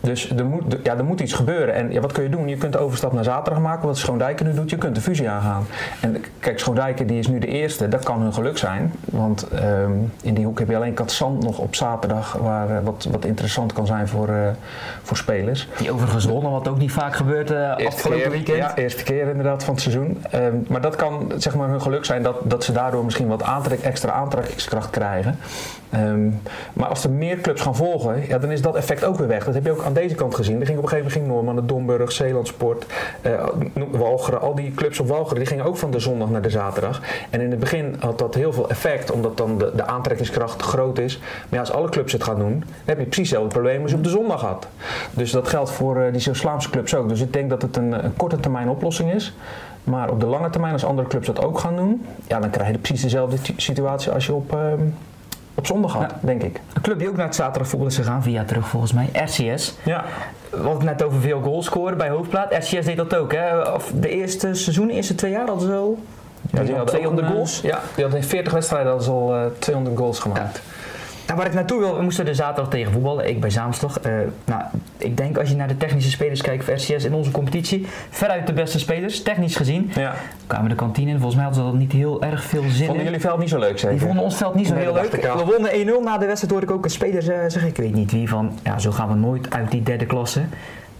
Dus 0.00 0.30
er 0.30 0.44
moet, 0.44 0.76
ja, 0.82 0.96
er 0.96 1.04
moet 1.04 1.20
iets 1.20 1.32
gebeuren. 1.32 1.74
En 1.74 1.92
ja, 1.92 2.00
wat 2.00 2.12
kun 2.12 2.22
je 2.22 2.28
doen? 2.28 2.48
Je 2.48 2.56
kunt 2.56 2.72
de 2.72 2.78
overstap 2.78 3.12
naar 3.12 3.24
zaterdag 3.24 3.62
maken, 3.62 3.86
wat 3.86 3.98
Schoondijken 3.98 4.46
nu 4.46 4.54
doet. 4.54 4.70
Je 4.70 4.78
kunt 4.78 4.94
de 4.94 5.00
fusie 5.00 5.28
aangaan. 5.28 5.66
En 6.00 6.24
kijk, 6.38 6.58
Schoondijken 6.58 7.06
die 7.06 7.18
is 7.18 7.28
nu 7.28 7.38
de 7.38 7.46
eerste. 7.46 7.88
Dat 7.88 8.04
kan 8.04 8.20
hun 8.20 8.32
geluk 8.32 8.58
zijn. 8.58 8.92
Want 9.04 9.48
ehm, 9.48 9.92
in 10.22 10.34
die 10.34 10.44
hoek 10.44 10.58
heb 10.58 10.68
je 10.68 10.76
alleen 10.76 10.94
Katzand 10.94 11.42
nog 11.42 11.58
op 11.58 11.74
zaterdag. 11.74 12.32
Waar, 12.32 12.70
eh, 12.70 12.84
wat, 12.84 13.08
wat 13.10 13.24
interessant 13.24 13.72
kan 13.72 13.86
zijn 13.86 14.08
voor, 14.08 14.28
eh, 14.28 14.48
voor 15.02 15.16
spelers. 15.16 15.68
Die 15.78 15.92
overigens 15.92 16.24
wonnen, 16.24 16.50
wat 16.50 16.68
ook 16.68 16.78
niet 16.78 16.92
vaak 16.92 17.16
gebeurt 17.16 17.50
eh, 17.50 17.70
afgelopen 17.70 18.22
keer, 18.22 18.30
weekend. 18.30 18.56
Ja, 18.56 18.76
eerste 18.76 19.02
keer 19.02 19.28
inderdaad 19.28 19.64
van 19.64 19.74
het 19.74 19.82
seizoen. 19.82 20.24
Ehm, 20.30 20.54
maar 20.68 20.80
dat 20.80 20.96
kan 20.96 21.32
zeg 21.36 21.54
maar 21.54 21.68
hun 21.68 21.82
geluk 21.82 22.04
zijn 22.04 22.22
dat, 22.22 22.36
dat 22.42 22.64
ze 22.64 22.72
daardoor 22.72 23.04
misschien 23.04 23.28
wat 23.28 23.42
aantrek, 23.42 23.80
extra 23.80 24.12
aantrekkingskracht 24.12 24.90
krijgen. 24.90 25.38
Ehm, 25.90 26.28
maar 26.72 26.88
als 26.88 27.04
er 27.04 27.10
meer 27.10 27.40
clubs 27.40 27.62
gaan 27.62 27.76
volgen, 27.76 28.26
ja, 28.28 28.38
dan 28.38 28.50
is 28.50 28.62
dat 28.62 28.74
effect 28.76 29.04
ook 29.04 29.16
weer 29.18 29.28
weg. 29.28 29.44
Dat 29.44 29.54
heb 29.54 29.64
je 29.64 29.70
ook 29.70 29.84
aan 29.84 29.92
deze 29.92 30.14
kant 30.14 30.34
gezien. 30.34 30.60
Er 30.60 30.66
ging 30.66 30.78
op 30.78 30.84
een 30.84 30.88
gegeven 30.90 31.12
moment 31.12 31.32
ging 31.32 31.44
Norman, 31.46 31.66
Domburg, 31.66 32.12
Zeelandsport, 32.12 32.86
eh, 33.20 33.46
Walcheren, 33.90 34.40
al 34.40 34.54
die 34.54 34.74
clubs 34.74 35.00
op 35.00 35.08
Walcheren, 35.08 35.38
die 35.38 35.46
gingen 35.46 35.64
ook 35.64 35.76
van 35.76 35.90
de 35.90 35.98
zondag 35.98 36.30
naar 36.30 36.42
de 36.42 36.50
zaterdag. 36.50 37.00
En 37.30 37.40
in 37.40 37.50
het 37.50 37.60
begin 37.60 37.96
had 37.98 38.18
dat 38.18 38.34
heel 38.34 38.52
veel 38.52 38.68
effect, 38.70 39.10
omdat 39.10 39.36
dan 39.36 39.58
de, 39.58 39.72
de 39.74 39.86
aantrekkingskracht 39.86 40.62
groot 40.62 40.98
is. 40.98 41.18
Maar 41.18 41.28
ja, 41.50 41.58
als 41.60 41.72
alle 41.72 41.88
clubs 41.88 42.12
het 42.12 42.22
gaan 42.22 42.38
doen, 42.38 42.58
dan 42.58 42.68
heb 42.84 42.98
je 42.98 43.04
precies 43.04 43.30
hetzelfde 43.30 43.52
probleem 43.54 43.82
als 43.82 43.90
je 43.90 43.96
op 43.96 44.04
de 44.04 44.10
zondag 44.10 44.40
had. 44.40 44.66
Dus 45.10 45.30
dat 45.30 45.48
geldt 45.48 45.70
voor 45.70 45.96
eh, 46.00 46.12
die 46.12 46.20
Zuid-Vlaamse 46.20 46.70
clubs 46.70 46.94
ook. 46.94 47.08
Dus 47.08 47.20
ik 47.20 47.32
denk 47.32 47.50
dat 47.50 47.62
het 47.62 47.76
een, 47.76 48.04
een 48.04 48.16
korte 48.16 48.40
termijn 48.40 48.68
oplossing 48.68 49.12
is. 49.12 49.34
Maar 49.84 50.10
op 50.10 50.20
de 50.20 50.26
lange 50.26 50.50
termijn, 50.50 50.72
als 50.72 50.84
andere 50.84 51.08
clubs 51.08 51.26
dat 51.26 51.44
ook 51.44 51.58
gaan 51.58 51.76
doen, 51.76 52.06
ja, 52.26 52.40
dan 52.40 52.50
krijg 52.50 52.70
je 52.70 52.78
precies 52.78 53.02
dezelfde 53.02 53.40
ti- 53.40 53.54
situatie 53.56 54.12
als 54.12 54.26
je 54.26 54.34
op, 54.34 54.52
ehm, 54.54 54.80
op 55.60 55.66
zondag 55.66 55.92
had, 55.92 56.00
Ja. 56.10 56.16
denk 56.20 56.42
ik. 56.42 56.60
Een 56.72 56.82
club 56.82 56.98
die 56.98 57.08
ook 57.08 57.16
naar 57.16 57.26
het 57.26 57.34
zaterdagvoetbal 57.34 57.88
is 57.88 57.96
gegaan, 57.96 58.22
via 58.22 58.44
terug 58.44 58.68
volgens 58.68 58.92
mij, 58.92 59.08
RCS. 59.12 59.74
Ja. 59.84 60.04
We 60.50 60.56
hadden 60.56 60.72
het 60.88 60.98
net 60.98 61.02
over 61.02 61.20
veel 61.20 61.40
goals 61.40 61.66
scoren 61.66 61.96
bij 61.96 62.08
Hoofdplaat. 62.08 62.52
RCS 62.54 62.84
deed 62.84 62.96
dat 62.96 63.16
ook, 63.16 63.32
hè? 63.32 63.58
Of 63.60 63.92
de 63.94 64.08
eerste 64.08 64.54
seizoen, 64.54 64.86
de 64.86 64.92
eerste 64.92 65.14
twee 65.14 65.30
jaar 65.30 65.46
hadden 65.46 65.68
ze 65.68 65.74
al 65.74 65.98
Ja, 66.50 66.60
die 66.62 66.68
hadden 66.74 66.86
200 66.94 67.24
ook 67.26 67.30
een, 67.30 67.36
goals. 67.36 67.60
Ja, 67.60 67.78
die 67.94 68.02
hadden 68.04 68.22
in 68.22 68.28
40 68.28 68.52
wedstrijden 68.52 68.92
al 68.92 69.34
eh, 69.34 69.40
200 69.58 69.96
goals 69.96 70.18
gemaakt. 70.18 70.60
Nou, 71.30 71.42
waar 71.42 71.50
ik 71.50 71.56
naartoe 71.58 71.78
wil, 71.78 71.96
we 71.96 72.02
moesten 72.02 72.26
er 72.26 72.34
zaterdag 72.34 72.70
tegen 72.70 72.92
voetballen. 72.92 73.28
Ik 73.28 73.40
bij 73.40 73.50
Zaamslag. 73.50 74.00
Eh, 74.00 74.12
nou, 74.44 74.62
ik 74.96 75.16
denk 75.16 75.38
als 75.38 75.48
je 75.48 75.56
naar 75.56 75.68
de 75.68 75.76
technische 75.76 76.10
spelers 76.10 76.42
kijkt 76.42 76.64
voor 76.64 76.74
RCS 76.74 77.04
in 77.04 77.14
onze 77.14 77.30
competitie, 77.30 77.86
veruit 78.10 78.46
de 78.46 78.52
beste 78.52 78.78
spelers, 78.78 79.22
technisch 79.22 79.56
gezien. 79.56 79.90
Ja. 79.94 80.14
Kwamen 80.46 80.68
de 80.68 80.74
kantine 80.74 81.10
in, 81.10 81.16
volgens 81.16 81.34
mij 81.34 81.44
hadden 81.44 81.64
ze 81.64 81.70
dat 81.70 81.78
niet 81.78 81.92
heel 81.92 82.22
erg 82.22 82.44
veel 82.44 82.62
zin 82.62 82.86
Vonden 82.86 82.96
in. 82.96 83.04
jullie 83.04 83.20
veld 83.20 83.38
niet 83.38 83.48
zo 83.48 83.58
leuk, 83.58 83.78
zeker? 83.78 83.96
Die 83.96 84.06
vonden 84.06 84.24
ons 84.24 84.36
veld 84.36 84.54
niet 84.54 84.66
zo 84.66 84.74
Nee, 84.74 84.82
heel 84.82 84.92
leuk. 84.92 85.10
We 85.10 85.44
wonnen 85.44 86.00
1-0. 86.00 86.04
Na 86.04 86.18
de 86.18 86.26
wedstrijd 86.26 86.52
hoorde 86.52 86.66
ik 86.66 86.72
ook 86.72 86.84
een 86.84 86.90
speler 86.90 87.30
eh, 87.30 87.38
zeggen, 87.48 87.66
ik 87.66 87.76
weet 87.76 87.94
niet 87.94 88.12
wie, 88.12 88.28
van 88.28 88.58
ja, 88.62 88.78
zo 88.78 88.90
gaan 88.90 89.08
we 89.08 89.14
nooit 89.14 89.54
uit 89.54 89.70
die 89.70 89.82
derde 89.82 90.06
klasse. 90.06 90.40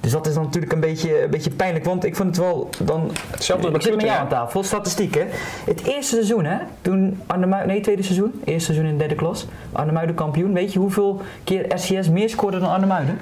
Dus 0.00 0.12
dat 0.12 0.26
is 0.26 0.34
dan 0.34 0.42
natuurlijk 0.42 0.72
een 0.72 0.80
beetje, 0.80 1.22
een 1.22 1.30
beetje 1.30 1.50
pijnlijk, 1.50 1.84
want 1.84 2.04
ik 2.04 2.16
vond 2.16 2.36
het 2.36 2.44
wel 2.44 2.68
dan... 2.78 3.10
Hetzelfde 3.30 3.68
ik 3.68 3.82
zit 3.82 3.84
bij 3.84 3.96
met 3.96 4.06
jou 4.06 4.18
aan 4.18 4.28
tafel, 4.28 4.62
statistieken. 4.62 5.26
Het 5.64 5.82
eerste 5.86 6.14
seizoen, 6.14 6.44
hè, 6.44 6.56
toen 6.82 7.20
Arnhem, 7.26 7.66
nee, 7.66 7.80
tweede 7.80 8.02
seizoen, 8.02 8.40
eerste 8.44 8.64
seizoen 8.64 8.86
in 8.86 8.92
de 8.92 8.98
derde 8.98 9.14
klas, 9.14 9.46
Arnhemuiden 9.72 10.14
kampioen. 10.14 10.52
Weet 10.52 10.72
je 10.72 10.78
hoeveel 10.78 11.20
keer 11.44 11.74
RCS 11.74 12.08
meer 12.08 12.28
scoorde 12.28 12.58
dan 12.58 12.70
Arnhemuiden? 12.70 13.18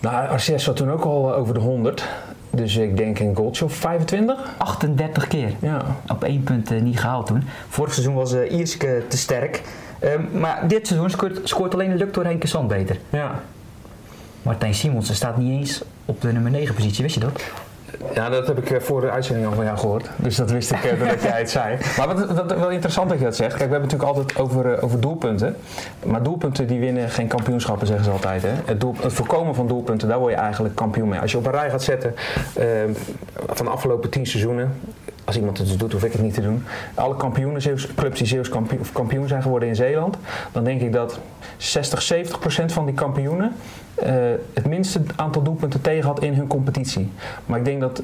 Nou, 0.00 0.34
RCS 0.34 0.64
zat 0.64 0.76
toen 0.76 0.90
ook 0.90 1.04
al 1.04 1.32
eh, 1.32 1.38
over 1.38 1.54
de 1.54 1.60
100. 1.60 2.08
Dus 2.50 2.76
ik 2.76 2.96
denk 2.96 3.18
een 3.18 3.36
goaltje 3.36 3.64
of 3.64 3.72
25. 3.72 4.54
38 4.56 5.28
keer. 5.28 5.52
Ja. 5.60 5.82
Op 6.08 6.24
één 6.24 6.42
punt 6.42 6.70
eh, 6.70 6.80
niet 6.80 7.00
gehaald 7.00 7.26
toen. 7.26 7.42
Vorig 7.68 7.92
seizoen 7.92 8.14
was 8.14 8.32
eh 8.32 8.52
Ierske 8.52 9.02
te 9.08 9.16
sterk. 9.16 9.62
Ehm, 9.98 10.22
maar 10.32 10.68
dit 10.68 10.86
seizoen 10.86 11.10
scoort, 11.10 11.40
scoort 11.48 11.74
alleen 11.74 11.90
de 11.90 11.96
Luctor 11.96 12.24
Henke 12.24 12.46
Sand 12.46 12.68
beter. 12.68 12.98
Ja. 13.10 13.42
Martijn 14.42 14.74
Simonsen 14.74 15.14
staat 15.14 15.36
niet 15.36 15.58
eens 15.58 15.82
op 16.04 16.20
de 16.20 16.32
nummer 16.32 16.50
9 16.50 16.74
positie, 16.74 17.02
wist 17.02 17.14
je 17.14 17.20
dat? 17.20 17.42
Ja, 18.14 18.28
dat 18.28 18.46
heb 18.46 18.58
ik 18.58 18.70
eh, 18.70 18.80
voor 18.80 19.00
de 19.00 19.10
uitzending 19.10 19.46
al 19.46 19.52
van 19.52 19.64
jou 19.64 19.78
gehoord. 19.78 20.10
Dus 20.16 20.36
dat 20.36 20.50
wist 20.50 20.70
ik 20.70 20.84
eh, 20.84 20.98
doordat 20.98 21.22
jij 21.22 21.38
het 21.38 21.50
zei. 21.50 21.76
Maar 21.96 22.06
wat, 22.06 22.30
wat 22.30 22.58
wel 22.58 22.70
interessant 22.70 23.08
dat 23.08 23.18
je 23.18 23.24
dat 23.24 23.36
zegt. 23.36 23.54
Kijk, 23.56 23.70
we 23.70 23.70
hebben 23.70 23.88
het 23.88 23.98
natuurlijk 23.98 24.18
altijd 24.18 24.46
over, 24.46 24.74
eh, 24.74 24.84
over 24.84 25.00
doelpunten. 25.00 25.56
Maar 26.04 26.22
doelpunten 26.22 26.66
die 26.66 26.80
winnen 26.80 27.10
geen 27.10 27.26
kampioenschappen, 27.26 27.86
zeggen 27.86 28.04
ze 28.04 28.10
altijd. 28.10 28.42
Hè? 28.42 28.52
Het, 28.64 28.80
doel, 28.80 28.94
het 29.00 29.12
voorkomen 29.12 29.54
van 29.54 29.66
doelpunten, 29.66 30.08
daar 30.08 30.18
word 30.18 30.32
je 30.32 30.38
eigenlijk 30.38 30.74
kampioen 30.74 31.08
mee. 31.08 31.20
Als 31.20 31.30
je 31.30 31.38
op 31.38 31.46
een 31.46 31.52
rij 31.52 31.70
gaat 31.70 31.82
zetten 31.82 32.14
eh, 32.54 32.66
van 33.46 33.66
de 33.66 33.72
afgelopen 33.72 34.10
tien 34.10 34.26
seizoenen. 34.26 34.72
Als 35.28 35.36
iemand 35.36 35.58
het 35.58 35.66
dus 35.66 35.76
doet, 35.76 35.92
hoef 35.92 36.04
ik 36.04 36.12
het 36.12 36.22
niet 36.22 36.34
te 36.34 36.40
doen. 36.40 36.64
Alle 36.94 37.16
kampioenen, 37.16 37.62
Zeeuws- 37.62 37.94
clubs 37.94 38.18
die 38.18 38.26
Zeeuws 38.26 38.48
kampioen, 38.48 38.80
of 38.80 38.92
kampioen 38.92 39.28
zijn 39.28 39.42
geworden 39.42 39.68
in 39.68 39.76
Zeeland. 39.76 40.16
Dan 40.52 40.64
denk 40.64 40.80
ik 40.80 40.92
dat 40.92 41.18
60, 41.56 42.02
70 42.02 42.38
procent 42.38 42.72
van 42.72 42.86
die 42.86 42.94
kampioenen 42.94 43.52
eh, 43.94 44.12
het 44.52 44.66
minste 44.66 45.00
aantal 45.16 45.42
doelpunten 45.42 45.80
tegen 45.80 46.06
had 46.06 46.22
in 46.22 46.34
hun 46.34 46.46
competitie. 46.46 47.10
Maar 47.46 47.58
ik 47.58 47.64
denk 47.64 47.80
dat, 47.80 48.02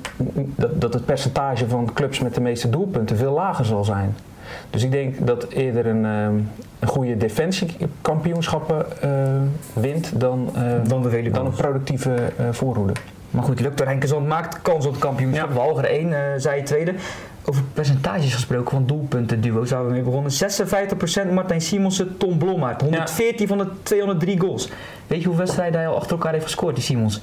dat, 0.57 0.81
dat 0.81 0.95
het 0.95 1.05
percentage 1.05 1.69
van 1.69 1.91
clubs 1.95 2.21
met 2.21 2.35
de 2.35 2.41
meeste 2.41 2.71
doelpunten 2.71 3.17
veel 3.17 3.33
lager 3.33 3.65
zal 3.65 3.85
zijn. 3.85 4.17
Dus 4.71 4.83
ik 4.83 4.91
denk 4.91 5.27
dat 5.27 5.49
eerder 5.49 5.87
een, 5.87 6.05
ehm, 6.05 6.35
een 6.79 6.89
goede 6.89 7.17
defensiekampioenschappen 7.17 9.03
eh 9.03 9.11
wint 9.73 10.21
dan, 10.21 10.51
eh, 10.55 10.63
Dan 10.89 11.03
de 11.03 11.31
dan 11.31 11.47
een 11.47 11.53
productieve 11.53 12.15
eh, 12.37 12.47
voorhoede. 12.51 12.93
Maar 13.35 13.45
goed, 13.45 13.61
Luctor 13.61 13.87
Henke 13.87 14.07
Sand 14.07 14.27
maakt 14.27 14.63
kans 14.63 14.87
op 14.87 14.93
het 14.93 15.01
kampioenschap. 15.01 15.49
Ja. 15.49 15.55
Walger 15.55 15.85
1, 15.85 16.13
eh 16.13 16.19
zij 16.37 16.63
tweede. 16.63 16.95
Over 17.45 17.63
percentages 17.73 18.35
gesproken 18.35 18.71
van 18.71 18.87
doelpunten 18.87 19.41
duo's 19.41 19.71
waar 19.71 19.87
we 19.87 19.93
mee 19.93 20.03
begonnen. 20.03 20.33
56% 21.29 21.33
Martijn 21.33 21.61
Simonsen, 21.61 22.17
Tom 22.17 22.39
Blommaert. 22.39 22.81
114 22.81 23.47
van 23.49 23.59
de 23.59 23.67
203 23.83 24.41
goals. 24.41 24.69
Weet 25.07 25.19
je 25.21 25.27
hoeveel 25.27 25.45
wedstrijden 25.45 25.79
hij 25.81 25.89
al 25.89 25.97
achter 25.97 26.11
elkaar 26.13 26.33
heeft 26.33 26.45
gescoord, 26.45 26.75
die 26.75 26.85
Simons? 26.85 27.23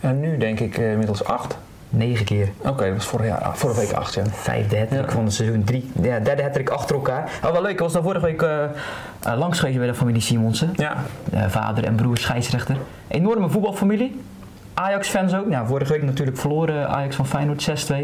En 0.00 0.20
nu 0.20 0.36
denk 0.36 0.60
ik 0.60 0.78
eh, 0.78 0.90
inmiddels 0.90 1.24
acht. 1.24 1.56
Negen 1.88 2.24
keer. 2.24 2.48
Oké, 2.58 2.84
dat 2.84 2.94
was 2.94 3.04
vorig 3.06 3.26
jaar, 3.26 3.50
vorige 3.56 3.80
week 3.80 3.92
acht, 3.92 4.14
ja. 4.14 4.22
Vijfde 4.26 4.78
hattrick 4.78 5.04
Ja. 5.04 5.10
van 5.10 5.24
het 5.24 5.32
seizoen. 5.32 5.64
Drie, 5.64 5.90
ja, 6.02 6.18
derde 6.18 6.42
hattrick 6.42 6.68
achter 6.70 6.94
elkaar. 6.96 7.30
Oh, 7.44 7.52
wel 7.52 7.62
leuk. 7.62 7.70
Ik 7.70 7.78
was 7.78 7.92
daar 7.92 8.02
vorige 8.02 8.24
week 8.26 8.42
eh, 8.42 8.64
langs 9.36 9.58
geweest 9.58 9.78
bij 9.78 9.86
de 9.86 9.94
familie 9.94 10.22
Simonsen. 10.22 10.70
Ja, 10.76 10.96
vader 11.48 11.84
en 11.84 11.94
broer 11.94 12.16
scheidsrechter. 12.16 12.76
Enorme 13.08 13.48
voetbalfamilie. 13.48 14.20
Ajax-fans 14.74 15.34
ook. 15.34 15.46
Nou, 15.46 15.66
vorige 15.66 15.92
week 15.92 16.02
natuurlijk 16.02 16.38
verloren 16.38 16.88
Ajax 16.88 17.16
van 17.16 17.26
Feyenoord 17.26 17.70
6-2. 17.92 17.94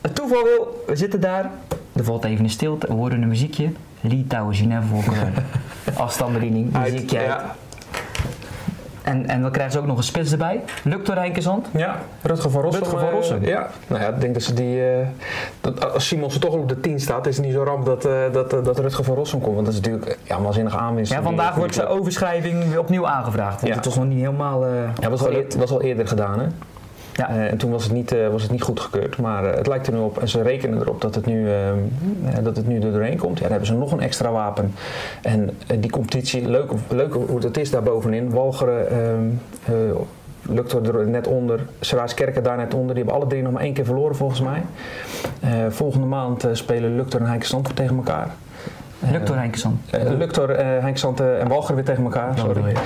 Het 0.00 0.14
toeval 0.14 0.42
wil, 0.42 0.84
we 0.86 0.96
zitten 0.96 1.20
daar. 1.20 1.50
Er 1.92 2.04
valt 2.04 2.24
even 2.24 2.44
een 2.44 2.50
stilte. 2.50 2.86
We 2.86 2.92
horen 2.92 3.22
een 3.22 3.28
muziekje. 3.28 3.72
Litouwen, 4.00 4.54
Genève, 4.54 4.86
Volkswagen. 4.86 5.32
Afstandsbediening, 5.96 6.72
muziekje 6.72 7.18
uit. 7.18 7.26
ja. 7.26 7.56
En, 9.10 9.26
en 9.28 9.42
dan 9.42 9.50
krijgen 9.50 9.72
ze 9.72 9.78
ook 9.78 9.86
nog 9.86 9.96
een 9.96 10.02
spits 10.02 10.32
erbij. 10.32 10.60
Lukt 10.84 11.06
door 11.06 11.14
Rijnkenzand. 11.14 11.66
Ja, 11.70 11.96
Rutger 12.22 12.50
van 12.50 12.62
Rossum. 12.62 12.80
Rutger 12.82 12.98
van 12.98 13.08
eh, 13.08 13.14
Rossum. 13.14 13.44
ja, 13.44 13.68
nou 13.86 14.02
ja, 14.02 14.08
ik 14.08 14.20
denk 14.20 14.34
dat 14.34 14.42
ze 14.42 14.54
die... 14.54 14.82
eh, 14.90 15.06
dat, 15.60 15.92
als 15.92 16.06
Simons 16.06 16.34
er 16.34 16.40
toch 16.40 16.54
op 16.54 16.68
de 16.68 16.80
10 16.80 17.00
staat, 17.00 17.26
is 17.26 17.36
het 17.36 17.44
niet 17.44 17.54
zo 17.54 17.62
ramp 17.62 17.86
dat, 17.86 18.04
eh, 18.04 18.12
dat, 18.32 18.52
eh, 18.52 18.64
dat 18.64 18.78
Rutger 18.78 19.04
van 19.04 19.14
Rossum 19.14 19.40
komt. 19.40 19.54
Want 19.54 19.66
dat 19.66 19.74
is 19.74 19.80
natuurlijk 19.80 20.10
eh, 20.10 20.16
ja, 20.22 20.36
een 20.36 20.42
waanzinnige 20.42 20.76
aanwinst. 20.76 21.12
Ja, 21.12 21.22
vandaag 21.22 21.54
wordt 21.54 21.74
zijn 21.74 21.86
overschrijving 21.86 22.68
weer 22.68 22.78
opnieuw 22.78 23.06
aangevraagd. 23.06 23.54
Want 23.60 23.66
Ja. 23.72 23.74
het 23.74 23.84
was 23.84 23.94
nog 23.96 24.04
niet 24.06 24.18
helemaal... 24.20 24.64
eh, 24.66 24.70
Ja, 24.74 25.08
dat 25.08 25.10
was, 25.10 25.20
al, 25.24 25.32
eer- 25.32 25.46
was 25.58 25.70
al 25.70 25.82
eerder 25.82 26.08
gedaan, 26.08 26.38
hè? 26.40 26.46
Ja. 27.20 27.28
Eh, 27.28 27.50
en 27.50 27.56
toen 27.56 27.70
was 27.70 27.84
het 27.84 27.92
niet, 27.92 28.12
eh, 28.12 28.28
was 28.28 28.42
het 28.42 28.50
niet 28.50 28.62
goedgekeurd. 28.62 29.18
Maar 29.18 29.44
eh, 29.44 29.56
het 29.56 29.66
lijkt 29.66 29.86
er 29.86 29.92
nu 29.92 29.98
op, 29.98 30.18
en 30.18 30.28
ze 30.28 30.42
rekenen 30.42 30.80
erop 30.80 31.00
dat 31.00 31.14
het 31.14 31.26
nu, 31.26 31.48
eh, 31.48 31.68
eh, 31.70 31.76
dat 32.42 32.56
het 32.56 32.66
nu 32.66 32.80
er 32.80 32.92
doorheen 32.92 33.18
komt. 33.18 33.34
Ja, 33.34 33.40
dan 33.40 33.50
hebben 33.50 33.66
ze 33.68 33.74
nog 33.74 33.92
een 33.92 34.00
extra 34.00 34.30
wapen. 34.30 34.74
En 35.22 35.50
die 35.80 35.90
competitie, 35.90 36.48
leuk, 36.48 36.70
leuk 36.88 37.12
hoe 37.12 37.40
het 37.40 37.56
is 37.56 37.70
daar 37.70 37.82
bovenin. 37.82 38.30
Walcheren 38.30 38.90
ehm 38.90 39.28
eh, 39.64 39.96
lukt 40.42 40.72
er 40.72 41.08
net 41.08 41.26
onder. 41.26 41.60
Seraaskerken 41.80 42.42
daar 42.42 42.56
net 42.56 42.74
onder. 42.74 42.94
Die 42.94 43.04
hebben 43.04 43.20
alle 43.20 43.30
drie 43.30 43.42
nog 43.42 43.52
maar 43.52 43.62
één 43.62 43.72
keer 43.72 43.84
verloren 43.84 44.16
volgens 44.16 44.40
mij. 44.40 44.62
Volgende 45.68 46.06
maand 46.06 46.48
spelen 46.52 46.96
Luctor 46.96 47.20
en 47.20 47.26
Heike 47.26 47.46
Zandvoort 47.46 47.76
tegen 47.76 47.96
elkaar. 47.96 48.34
Luctor, 50.18 50.50
eh 50.50 50.82
Henk 50.82 50.98
Zante 50.98 51.32
en 51.32 51.48
Walcheren 51.48 51.74
weer 51.74 51.84
tegen 51.84 52.04
elkaar. 52.04 52.38
Sorry. 52.38 52.76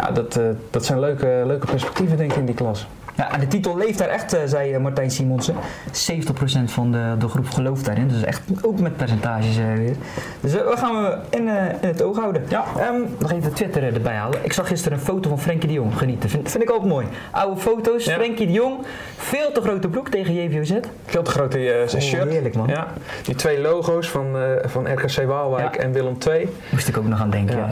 ja, 0.00 0.10
dat, 0.10 0.40
dat 0.70 0.84
zijn 0.84 1.00
leuke, 1.00 1.42
leuke 1.46 1.66
perspectieven 1.66 2.16
denk 2.16 2.30
ik 2.30 2.38
in 2.38 2.46
die 2.46 2.54
klas. 2.54 2.86
Ja, 3.18 3.32
en 3.32 3.40
de 3.40 3.46
titel 3.46 3.76
leeft 3.76 3.98
daar 3.98 4.08
echt, 4.08 4.32
eh, 4.32 4.40
zei 4.44 4.72
eh, 4.72 4.80
Martijn 4.80 5.10
Simonsen. 5.10 5.54
70% 5.92 6.70
van 6.70 6.92
de, 6.92 7.14
de 7.18 7.28
groep 7.28 7.48
gelooft 7.50 7.84
daarin. 7.84 8.08
Dus 8.08 8.22
echt 8.22 8.42
ook 8.62 8.80
met 8.80 8.96
percentages 8.96 9.58
eh, 9.58 9.72
weer. 9.74 9.94
Dus 10.40 10.52
we 10.52 10.74
gaan 10.76 11.02
we 11.02 11.16
in, 11.30 11.48
in 11.80 11.88
het 11.88 12.02
oog 12.02 12.18
houden. 12.18 12.42
Ja. 12.48 12.64
Ehm, 12.78 13.00
nog 13.18 13.32
even 13.32 13.52
Twitter 13.52 13.94
erbij 13.94 14.14
halen. 14.14 14.38
Ik 14.42 14.52
zag 14.52 14.68
gisteren 14.68 14.98
een 14.98 15.04
foto 15.04 15.28
van 15.28 15.40
Frenkie 15.40 15.68
de 15.68 15.74
Jong. 15.74 15.98
Genieten. 15.98 16.30
Vind, 16.30 16.50
vind 16.50 16.62
ik 16.62 16.70
ook 16.70 16.84
mooi. 16.84 17.06
Oude 17.30 17.60
foto's. 17.60 18.04
Ja. 18.04 18.14
Frenkie 18.14 18.46
de 18.46 18.52
Jong. 18.52 18.74
Veel 19.16 19.52
te 19.52 19.60
grote 19.60 19.88
broek 19.88 20.08
tegen 20.08 20.34
JVOZ. 20.34 20.72
Veel 21.04 21.22
te 21.22 21.30
grote 21.30 21.86
Oh, 21.94 22.00
shirt. 22.00 22.30
heerlijk, 22.30 22.54
man. 22.54 22.66
Ja, 22.68 22.86
die 23.22 23.34
twee 23.34 23.60
logo's 23.60 24.10
van, 24.10 24.26
van 24.64 24.92
RKC 24.92 25.26
Waalwijk 25.26 25.74
Ja. 25.74 25.80
en 25.82 25.92
Willem 25.92 26.16
II. 26.28 26.48
Moest 26.70 26.88
ik 26.88 26.96
ook 26.96 27.06
nog 27.06 27.20
aan 27.20 27.30
denken. 27.30 27.56
Ja. 27.56 27.68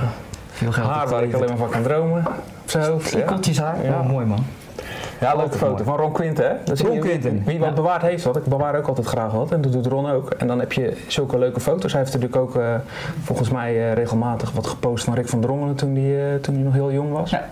Veel 0.50 0.72
geld. 0.72 0.86
Haar 0.86 1.08
waar 1.08 1.22
ik 1.22 1.34
alleen 1.34 1.48
maar 1.48 1.56
van 1.56 1.70
kan 1.70 1.82
dromen. 1.82 2.26
Op 2.62 2.70
zijn 2.70 2.84
hoofd. 2.84 3.12
Ja, 3.12 3.62
haar. 3.62 3.84
Ja. 3.84 3.90
Oh, 4.00 4.08
mooi 4.08 4.26
man. 4.26 4.44
Ja 5.20 5.34
leuke 5.34 5.58
foto. 5.58 5.72
mooi. 5.72 5.84
Van 5.84 5.96
Ron 5.96 6.12
Quinten, 6.12 6.48
hè? 6.48 6.54
Dat 6.64 6.80
Ron 6.80 6.98
Quinten, 6.98 7.42
Wie 7.44 7.58
wat 7.58 7.68
ja. 7.68 7.74
bewaard 7.74 8.02
heeft 8.02 8.24
wat. 8.24 8.36
Ik 8.36 8.44
bewaar 8.44 8.76
ook 8.76 8.86
altijd 8.86 9.06
graag 9.06 9.32
wat. 9.32 9.52
En 9.52 9.60
dat 9.60 9.72
doet 9.72 9.86
Ron 9.86 10.10
ook. 10.10 10.30
En 10.30 10.46
dan 10.46 10.58
heb 10.58 10.72
je 10.72 10.96
zulke 11.06 11.38
leuke 11.38 11.60
foto's. 11.60 11.92
Hij 11.92 12.00
heeft 12.00 12.12
natuurlijk 12.14 12.42
ook 12.42 12.56
eh, 12.56 12.74
volgens 13.22 13.50
mij 13.50 13.74
eh, 13.74 13.92
regelmatig 13.92 14.52
wat 14.52 14.66
gepost 14.66 15.04
van 15.04 15.14
Rick 15.14 15.28
van 15.28 15.40
Drongelen 15.40 15.74
toen 15.74 15.94
hij 15.96 16.34
eh, 16.34 16.40
toen 16.40 16.54
hij 16.54 16.64
nog 16.64 16.72
heel 16.72 16.92
jong 16.92 17.12
was. 17.12 17.30
Ja. 17.30 17.44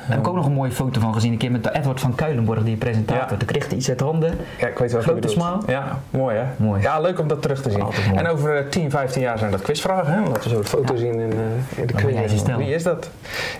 Daar 0.00 0.18
heb 0.18 0.18
ik 0.18 0.28
ook 0.28 0.36
nog 0.36 0.46
een 0.46 0.52
mooie 0.52 0.70
foto 0.70 1.00
van 1.00 1.14
gezien. 1.14 1.32
Een 1.32 1.38
keer 1.38 1.50
met 1.50 1.64
de 1.64 1.74
Edward 1.74 2.00
van 2.00 2.14
Kuilenborg, 2.14 2.62
die 2.62 2.76
presentator. 2.76 3.30
Ja. 3.30 3.36
Toen 3.36 3.48
kreeg 3.48 3.66
hij 3.68 3.76
iets 3.76 3.88
uit 3.88 4.00
handen. 4.00 4.38
Ja, 4.58 4.66
ik 4.66 4.78
weet 4.78 4.92
wel 4.92 5.02
Grote 5.02 5.28
smile. 5.28 5.58
Ja, 5.66 5.98
mooi 6.10 6.36
hè? 6.36 6.44
Mooi. 6.56 6.82
Ja, 6.82 7.00
leuk 7.00 7.18
om 7.18 7.28
dat 7.28 7.42
terug 7.42 7.62
te 7.62 7.70
zien. 7.70 8.16
En 8.16 8.26
over 8.26 8.56
eh, 8.56 8.68
10, 8.68 8.90
15 8.90 9.22
jaar 9.22 9.38
zijn 9.38 9.50
dat 9.50 9.62
quizvragen, 9.62 10.12
hè? 10.12 10.22
Omdat 10.22 10.44
we 10.44 10.48
zo 10.50 10.58
het 10.58 10.68
foto 10.68 10.96
zien 10.96 11.12
in, 11.14 11.32
in 11.76 11.86
de 11.86 11.92
quiz. 11.92 12.44
Wie 12.56 12.74
is 12.74 12.82
dat? 12.82 13.10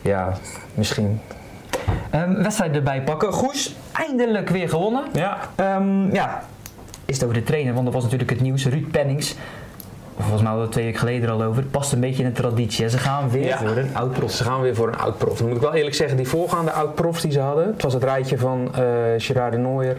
Ja, 0.03 0.33
misschien. 0.75 1.21
Ehm, 2.11 2.43
wedstrijd 2.43 2.75
erbij 2.77 3.03
pakken. 3.03 3.33
Goes, 3.33 3.75
eindelijk 3.93 4.49
weer 4.49 4.69
gewonnen. 4.69 5.03
Ja, 5.13 5.39
Ehm, 5.55 6.15
ja, 6.15 6.43
is 7.05 7.15
het 7.15 7.25
over 7.25 7.37
de 7.37 7.43
trainer, 7.45 7.73
want 7.73 7.85
dat 7.85 7.95
was 7.95 8.03
natuurlijk 8.03 8.31
het 8.31 8.41
nieuws. 8.41 8.67
Ruud 8.67 8.91
Pennings. 8.91 9.35
Volgens 10.19 10.43
mij 10.43 10.51
hadden 10.51 10.59
we 10.59 10.63
het 10.63 10.73
twee 10.73 10.85
weken 10.85 11.01
geleden 11.01 11.31
al 11.31 11.43
over. 11.43 11.63
Het 11.63 11.71
past 11.71 11.93
een 11.93 12.01
beetje 12.01 12.23
in 12.23 12.29
de 12.29 12.35
traditie. 12.41 12.85
hè. 12.85 12.91
Ze 12.91 12.99
gaan 12.99 13.31
weer 13.31 13.45
Ja. 13.47 13.57
voor 13.59 13.69
een 13.77 13.97
oud 13.97 14.13
prof. 14.13 14.31
ze 14.31 14.45
gaan 14.45 14.61
weer 14.61 14.75
voor 14.75 14.89
een 14.89 14.99
oud-prof. 14.99 15.39
Dan 15.39 15.47
moet 15.47 15.57
ik 15.57 15.63
wel 15.63 15.75
eerlijk 15.75 15.95
zeggen, 15.95 16.17
die 16.17 16.29
voorgaande 16.29 16.73
oud-profs 16.73 17.23
die 17.23 17.33
ze 17.33 17.41
hadden, 17.41 17.67
het 17.67 17.83
was 17.83 17.93
het 17.95 18.05
rijtje 18.05 18.39
van 18.39 18.75
eh 18.75 18.83
Gerard 19.17 19.53
de 19.53 19.59
Nooijer, 19.59 19.97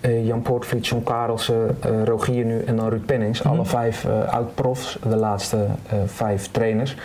eh, 0.00 0.26
Jan 0.26 0.42
Poortvliet, 0.42 0.86
John 0.86 1.02
Karelsen, 1.04 1.76
eh, 1.80 1.90
Rogier 2.04 2.44
nu 2.44 2.62
en 2.64 2.76
dan 2.76 2.88
Ruud 2.88 3.06
Pennings. 3.06 3.42
Mhm. 3.42 3.48
Alle 3.54 3.64
vijf 3.64 4.06
oud-profs, 4.30 4.98
de 5.08 5.16
laatste 5.16 5.66
vijf 6.06 6.48
trainers. 6.50 6.96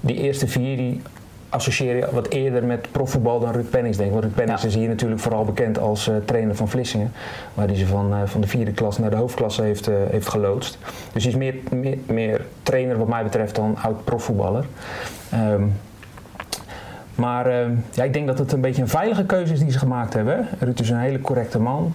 Die 0.00 0.16
eerste 0.16 0.48
vier 0.48 0.76
die 0.76 1.02
associeer 1.54 1.96
je 1.96 2.06
wat 2.12 2.28
eerder 2.28 2.64
met 2.64 2.88
profvoetbal 2.90 3.40
dan 3.40 3.52
Ruud 3.52 3.70
Pennings 3.70 3.96
denk 3.96 4.08
ik. 4.08 4.14
Want 4.14 4.24
Ruud 4.24 4.36
Pennings 4.36 4.62
Ja. 4.62 4.68
is 4.68 4.74
hier 4.74 4.88
natuurlijk 4.88 5.20
vooral 5.20 5.44
bekend 5.44 5.78
als 5.78 6.08
eh, 6.08 6.14
trainer 6.24 6.56
van 6.56 6.68
Vlissingen. 6.68 7.12
Waar 7.54 7.66
hij 7.66 7.76
ze 7.76 7.86
van, 7.86 8.12
eh, 8.12 8.18
van 8.24 8.40
de 8.40 8.46
vierde 8.46 8.72
klas 8.72 8.98
naar 8.98 9.10
de 9.10 9.16
hoofdklasse 9.16 9.62
heeft, 9.62 9.88
eh, 9.88 9.94
heeft 10.10 10.28
geloodst. 10.28 10.78
Dus 11.12 11.22
hij 11.24 11.32
is 11.32 11.38
meer, 11.38 11.54
meer, 11.70 11.98
meer 12.06 12.40
trainer 12.62 12.98
wat 12.98 13.08
mij 13.08 13.22
betreft 13.22 13.54
dan 13.54 13.76
oud 13.82 14.04
profvoetballer. 14.04 14.64
Ehm, 15.30 15.62
maar 17.14 17.46
ehm, 17.46 17.70
ja, 17.92 18.04
ik 18.04 18.12
denk 18.12 18.26
dat 18.26 18.38
het 18.38 18.52
een 18.52 18.60
beetje 18.60 18.82
een 18.82 18.88
veilige 18.88 19.24
keuze 19.24 19.52
is 19.52 19.58
die 19.58 19.70
ze 19.70 19.78
gemaakt 19.78 20.14
hebben. 20.14 20.48
Ruud 20.58 20.80
is 20.80 20.90
een 20.90 20.98
hele 20.98 21.20
correcte 21.20 21.58
man. 21.58 21.94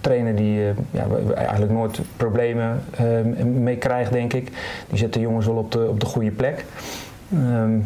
Trainer 0.00 0.36
die 0.36 0.60
ja, 0.90 1.06
eigenlijk 1.34 1.72
nooit 1.72 2.00
problemen 2.16 2.82
eh, 2.96 3.44
mee 3.44 3.76
krijgt, 3.76 4.12
denk 4.12 4.32
ik. 4.32 4.52
Die 4.88 4.98
zet 4.98 5.12
de 5.12 5.20
jongens 5.20 5.46
wel 5.46 5.56
op 5.56 5.72
de, 5.72 5.88
op 5.88 6.00
de 6.00 6.06
goede 6.06 6.30
plek. 6.30 6.64
Ehm, 7.32 7.78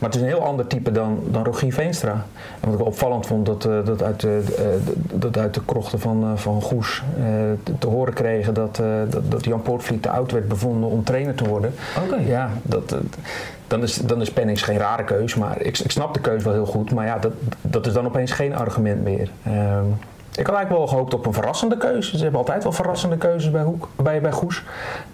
maar 0.00 0.10
het 0.10 0.14
is 0.14 0.24
een 0.24 0.28
heel 0.28 0.44
ander 0.44 0.66
type 0.66 0.92
dan, 0.92 1.22
dan 1.30 1.44
Rogier 1.44 1.72
Veenstra. 1.72 2.24
En 2.60 2.70
wat 2.70 2.80
ik 2.80 2.86
opvallend 2.86 3.26
vond, 3.26 3.46
dat, 3.46 3.64
eh, 3.64 3.84
dat, 3.84 4.02
uit, 4.02 4.20
de, 4.20 4.42
eh, 4.58 5.18
dat 5.20 5.38
uit 5.38 5.54
de 5.54 5.60
krochten 5.64 6.00
van, 6.00 6.22
eh, 6.22 6.30
van 6.34 6.62
Goes 6.62 7.02
te, 7.62 7.78
te 7.78 7.86
horen 7.86 8.12
kregen 8.12 8.54
dat, 8.54 8.80
dat, 9.08 9.30
dat 9.30 9.44
Jan 9.44 9.62
Poortvliet 9.62 10.02
te 10.02 10.10
oud 10.10 10.32
werd 10.32 10.48
bevonden 10.48 10.90
om 10.90 11.04
trainer 11.04 11.34
te 11.34 11.48
worden. 11.48 11.74
Oké. 12.04 12.16
Ja, 12.16 12.50
dat, 12.62 12.96
dan, 13.66 13.82
is, 13.82 13.94
dan 13.94 14.20
is 14.20 14.32
Pennings 14.32 14.62
geen 14.62 14.78
rare 14.78 15.04
keus, 15.04 15.34
maar 15.34 15.60
ik, 15.60 15.78
ik 15.78 15.90
snap 15.90 16.14
de 16.14 16.20
keus 16.20 16.42
wel 16.42 16.52
heel 16.52 16.66
goed. 16.66 16.92
Maar 16.92 17.06
ja, 17.06 17.18
dat, 17.18 17.32
dat 17.60 17.86
is 17.86 17.92
dan 17.92 18.06
opeens 18.06 18.32
geen 18.32 18.56
argument 18.56 19.02
meer. 19.02 19.30
Ehm, 19.42 19.86
ik 20.36 20.46
had 20.46 20.56
eigenlijk 20.56 20.68
wel 20.68 20.86
gehoopt 20.86 21.14
op 21.14 21.26
een 21.26 21.32
verrassende 21.32 21.76
keuze. 21.76 22.16
Ze 22.16 22.22
hebben 22.22 22.40
altijd 22.40 22.62
wel 22.62 22.72
verrassende 22.72 23.16
keuzes 23.16 23.50
bij, 23.50 23.62
Hoek, 23.62 23.88
bij, 24.02 24.20
bij 24.20 24.32
Goes. 24.32 24.62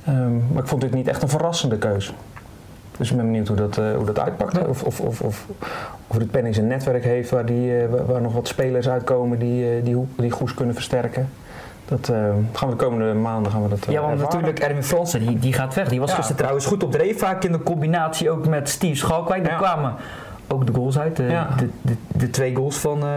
Ehm, 0.04 0.36
maar 0.52 0.62
ik 0.62 0.68
vond 0.68 0.80
dit 0.80 0.94
niet 0.94 1.08
echt 1.08 1.22
een 1.22 1.28
verrassende 1.28 1.78
keuze. 1.78 2.12
Dus 3.02 3.10
ik 3.10 3.16
ben 3.16 3.26
benieuwd 3.26 3.48
hoe 3.48 3.56
dat, 3.56 3.78
eh, 3.78 3.84
hoe 3.96 4.04
dat 4.06 4.18
uitpakt. 4.18 4.66
Of, 4.66 4.82
of, 4.82 5.00
of, 5.00 5.20
of, 5.20 5.46
of 6.06 6.16
het 6.16 6.30
Pennings 6.30 6.58
een 6.58 6.66
netwerk 6.66 7.04
heeft 7.04 7.30
waar, 7.30 7.46
die, 7.46 7.76
eh, 7.76 7.88
waar, 8.06 8.20
nog 8.20 8.32
wat 8.32 8.48
spelers 8.48 8.88
uitkomen 8.88 9.38
die, 9.38 9.64
eh, 9.76 9.84
die, 9.84 10.06
die 10.16 10.30
Goes 10.30 10.54
kunnen 10.54 10.74
versterken. 10.74 11.28
Dat 11.84 12.06
gaan 12.52 12.68
we 12.68 12.76
de 12.76 12.84
komende 12.84 13.14
maanden 13.14 13.52
gaan 13.52 13.62
we 13.62 13.68
dat 13.68 13.78
eh, 13.86 13.92
Ja, 13.92 14.00
want 14.00 14.12
ervaren. 14.12 14.32
natuurlijk 14.34 14.58
Erwin 14.58 14.82
Fransen, 14.84 15.20
die, 15.26 15.38
die 15.38 15.52
gaat 15.52 15.74
weg. 15.74 15.88
Die 15.88 16.00
was 16.00 16.08
Ja. 16.10 16.14
gisteren 16.16 16.38
trouwens 16.40 16.66
goed 16.66 16.82
op 16.82 16.92
dreef. 16.92 17.18
Vaak 17.18 17.44
in 17.44 17.52
de 17.52 17.62
combinatie 17.62 18.30
ook 18.30 18.48
met 18.48 18.68
Steve 18.68 18.94
Schalkwijk. 18.96 19.42
Daar 19.44 19.52
Ja. 19.52 19.58
kwamen 19.58 19.94
ook 20.48 20.66
de 20.66 20.72
goals 20.74 20.98
uit. 20.98 21.16
De, 21.16 21.22
Ja. 21.22 21.48
de, 21.58 21.68
de, 21.82 21.94
de 22.16 22.30
twee 22.30 22.54
goals 22.56 22.78
van, 22.78 23.02
eh, 23.02 23.08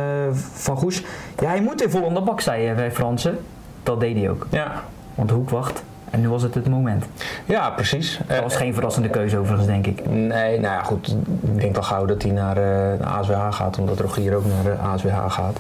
van 0.54 0.77
Goes. 0.77 1.04
Ja, 1.39 1.48
hij 1.48 1.62
moet 1.62 1.80
weer 1.80 1.89
vol 1.89 2.08
aan 2.08 2.13
de 2.13 2.22
bak, 2.22 2.42
zei 2.42 2.74
bij 2.74 2.92
Fransen. 2.92 3.38
Dat 3.84 4.00
deed 4.00 4.15
hij 4.18 4.30
ook. 4.30 4.48
Ja. 4.50 4.72
Want 5.15 5.30
de 5.30 5.36
hoek 5.36 5.50
wacht. 5.50 5.84
En 6.16 6.22
nu 6.22 6.30
was 6.30 6.42
het 6.44 6.54
het 6.56 6.70
moment. 6.70 7.06
ja, 7.46 7.70
precies. 7.70 8.20
Dat 8.28 8.38
Eh, 8.38 8.44
was 8.44 8.56
geen 8.56 8.74
verrassende 8.74 9.10
keuze 9.10 9.38
overigens, 9.38 9.68
denk 9.68 9.88
ik. 9.88 10.10
Nee, 10.10 10.60
nou 10.60 10.74
ja, 10.74 10.84
goed. 10.84 11.16
Ik 11.42 11.60
denk 11.60 11.76
al 11.78 11.84
gauw 11.84 12.06
dat 12.06 12.22
hij 12.22 12.32
naar, 12.32 12.58
eh 12.58 13.00
naar 13.00 13.08
ASWH 13.08 13.48
gaat, 13.50 13.78
omdat 13.80 14.00
Rogier 14.00 14.36
ook 14.36 14.44
naar 14.46 14.64
de 14.76 14.82
ASWH 14.82 15.32
gaat. 15.32 15.58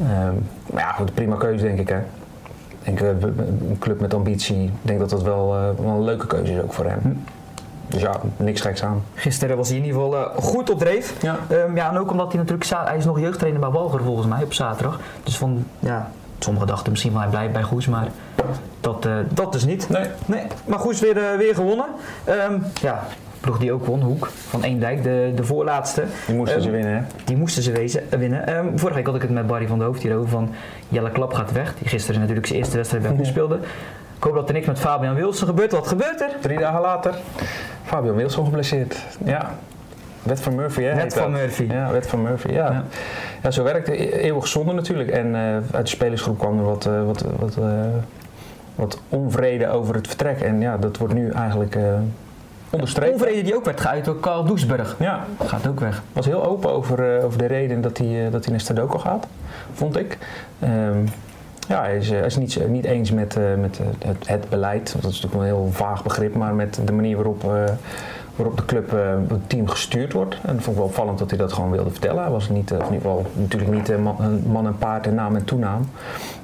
Ehm, 0.00 0.34
maar 0.72 0.82
ja, 0.82 0.92
goed, 0.92 1.14
prima 1.14 1.36
keuze 1.36 1.64
denk 1.64 1.78
ik 1.78 1.88
hè. 1.88 1.98
Ik 1.98 2.04
denk, 2.84 3.00
eh, 3.00 3.08
een 3.68 3.76
club 3.78 4.00
met 4.00 4.14
ambitie, 4.14 4.62
ik 4.64 4.70
denk 4.82 4.98
dat 4.98 5.10
dat 5.10 5.22
wel, 5.22 5.54
eh, 5.54 5.84
wel 5.84 5.92
een 5.94 6.04
leuke 6.04 6.26
keuze 6.26 6.52
is 6.52 6.60
ook 6.62 6.72
voor 6.72 6.84
hem. 6.86 7.24
Dus 7.86 8.00
ja, 8.00 8.20
niks 8.36 8.60
geks 8.60 8.82
aan. 8.84 9.02
Gisteren 9.14 9.56
was 9.56 9.68
hij 9.68 9.76
in 9.78 9.84
ieder 9.84 10.00
geval 10.00 10.16
eh, 10.18 10.36
goed 10.42 10.70
op 10.70 10.78
dreef. 10.78 11.14
Ja. 11.22 11.36
Ehm, 11.48 11.76
ja, 11.76 11.90
en 11.90 11.98
ook 11.98 12.10
omdat 12.10 12.28
hij 12.32 12.40
natuurlijk... 12.40 12.70
Hij 12.70 12.96
is 12.96 13.04
nog 13.04 13.20
jeugdtrainer 13.20 13.60
bij 13.60 13.70
Walger 13.70 14.00
volgens 14.02 14.26
mij 14.26 14.42
op 14.42 14.52
zaterdag. 14.52 15.00
Dus 15.22 15.38
van, 15.38 15.64
ja... 15.78 16.10
Sommigen 16.38 16.68
dachten 16.68 16.90
misschien 16.90 17.12
wel 17.12 17.20
hij 17.20 17.30
blijft 17.30 17.52
bij 17.52 17.62
Goes, 17.62 17.86
maar 17.86 18.06
dat, 18.80 19.06
eh, 19.06 19.16
dat 19.28 19.52
dus 19.52 19.64
niet. 19.64 19.88
Nee. 19.88 20.04
Nee, 20.26 20.42
maar 20.64 20.78
Goes 20.78 21.00
weer, 21.00 21.16
eh, 21.16 21.36
weer 21.38 21.54
gewonnen. 21.54 21.86
Ehm, 22.24 22.58
ja, 22.80 23.02
ploeg 23.40 23.58
die 23.58 23.72
ook 23.72 23.86
won, 23.86 24.00
Hoek 24.02 24.28
van 24.48 24.62
Eendijk, 24.62 25.02
de, 25.02 25.32
de 25.34 25.44
voorlaatste. 25.44 26.04
Die 26.26 26.34
moesten 26.36 26.56
Ehm, 26.56 26.66
ze 26.66 26.70
winnen 26.70 26.94
hè. 26.94 27.00
Die 27.24 27.36
moesten 27.36 27.62
ze 27.62 27.72
wezen, 27.72 28.12
eh, 28.12 28.18
winnen. 28.18 28.46
Ehm, 28.46 28.66
vorige 28.76 28.96
week 28.96 29.06
had 29.06 29.14
ik 29.14 29.22
het 29.22 29.30
met 29.30 29.46
Barry 29.46 29.66
van 29.66 29.78
de 29.78 29.84
Hoofd 29.84 30.02
hierover 30.02 30.28
van 30.28 30.50
Jelle 30.88 31.10
Klap 31.10 31.32
gaat 31.32 31.52
weg. 31.52 31.74
Die 31.78 31.88
gisteren 31.88 32.20
natuurlijk 32.20 32.46
zijn 32.46 32.58
eerste 32.58 32.76
wedstrijd 32.76 33.04
bij 33.04 33.16
Ja. 33.16 33.24
speelde. 33.30 33.58
Ik 34.16 34.22
hoop 34.28 34.34
dat 34.34 34.48
er 34.48 34.54
niks 34.54 34.66
met 34.66 34.78
Fabian 34.78 35.14
Wilson 35.14 35.46
gebeurt. 35.48 35.72
Wat 35.72 35.86
gebeurt 35.86 36.20
er? 36.20 36.30
Drie 36.40 36.58
dagen 36.58 36.80
later, 36.80 37.14
Fabio 37.84 38.14
Wilson 38.14 38.44
geblesseerd. 38.44 38.96
Ja. 39.24 39.50
Wet 40.22 40.40
van 40.40 40.54
Murphy, 40.54 40.82
hè? 40.82 40.94
Wet 40.94 41.14
van 41.14 41.32
dat. 41.32 41.40
Murphy. 41.40 41.66
Ja, 41.70 41.90
wet 41.92 42.06
van 42.06 42.22
Murphy, 42.22 42.48
ja. 42.52 42.70
Ja. 42.70 42.84
Ja, 43.42 43.50
zo 43.50 43.62
werkt 43.62 43.86
het. 43.86 43.96
E- 43.96 44.10
Eeuwig 44.10 44.46
zonde 44.46 44.72
natuurlijk. 44.72 45.10
En 45.10 45.34
uit 45.72 45.84
de 45.84 45.86
spelersgroep 45.86 46.38
kwam 46.38 46.58
er 46.58 46.64
wat, 46.64 46.84
wat, 47.06 47.24
wat, 47.38 47.56
wat 48.74 49.00
onvrede 49.08 49.68
over 49.68 49.94
het 49.94 50.06
vertrek. 50.06 50.40
En 50.40 50.60
ja, 50.60 50.76
dat 50.76 50.96
wordt 50.96 51.14
nu 51.14 51.30
eigenlijk 51.30 51.76
eh 51.76 51.82
onderstreept. 52.72 53.12
Onvrede 53.12 53.42
die 53.42 53.56
ook 53.56 53.64
werd 53.64 53.80
geuit 53.80 54.04
door 54.04 54.20
Carl 54.20 54.44
Doesburg. 54.44 54.96
Ja, 54.98 55.24
Gaat 55.44 55.66
ook 55.66 55.80
weg. 55.80 56.02
was 56.12 56.26
heel 56.26 56.44
open 56.44 56.70
over, 56.70 57.16
eh, 57.16 57.24
over 57.24 57.38
de 57.38 57.46
reden 57.46 57.80
dat 57.80 57.98
hij, 57.98 58.26
eh, 58.26 58.32
dat 58.32 58.42
hij 58.42 58.50
naar 58.50 58.60
Stadoko 58.60 58.98
gaat, 58.98 59.26
vond 59.72 59.96
ik. 59.98 60.18
Ehm, 60.58 60.98
ja, 61.68 61.82
hij 61.82 61.96
is, 61.96 62.10
hij 62.10 62.26
is 62.26 62.36
niet, 62.36 62.68
niet 62.68 62.84
eens 62.84 63.10
met, 63.10 63.36
met 63.58 63.80
het, 64.04 64.28
het 64.28 64.48
beleid. 64.48 64.92
Dat 65.00 65.10
is 65.10 65.20
natuurlijk 65.20 65.34
een 65.34 65.56
heel 65.56 65.68
vaag 65.72 66.02
begrip, 66.02 66.34
maar 66.34 66.54
met 66.54 66.80
de 66.84 66.92
manier 66.92 67.16
waarop, 67.16 67.42
waarop 68.36 68.56
de 68.56 68.64
club, 68.64 68.90
het 69.28 69.48
team 69.48 69.68
gestuurd 69.68 70.12
wordt. 70.12 70.34
En 70.34 70.54
dat 70.54 70.62
vond 70.62 70.66
ik 70.66 70.74
wel 70.74 70.84
opvallend 70.84 71.18
dat 71.18 71.30
hij 71.30 71.38
dat 71.38 71.52
gewoon 71.52 71.70
wilde 71.70 71.90
vertellen. 71.90 72.22
Hij 72.22 72.32
was 72.32 72.48
niet, 72.48 72.70
in 72.70 72.76
ieder 72.76 72.94
geval 72.94 73.26
natuurlijk 73.32 73.72
niet 73.72 73.98
man, 73.98 74.42
man 74.46 74.66
en 74.66 74.78
paard 74.78 75.06
en 75.06 75.14
naam 75.14 75.36
en 75.36 75.44
toenaam. 75.44 75.88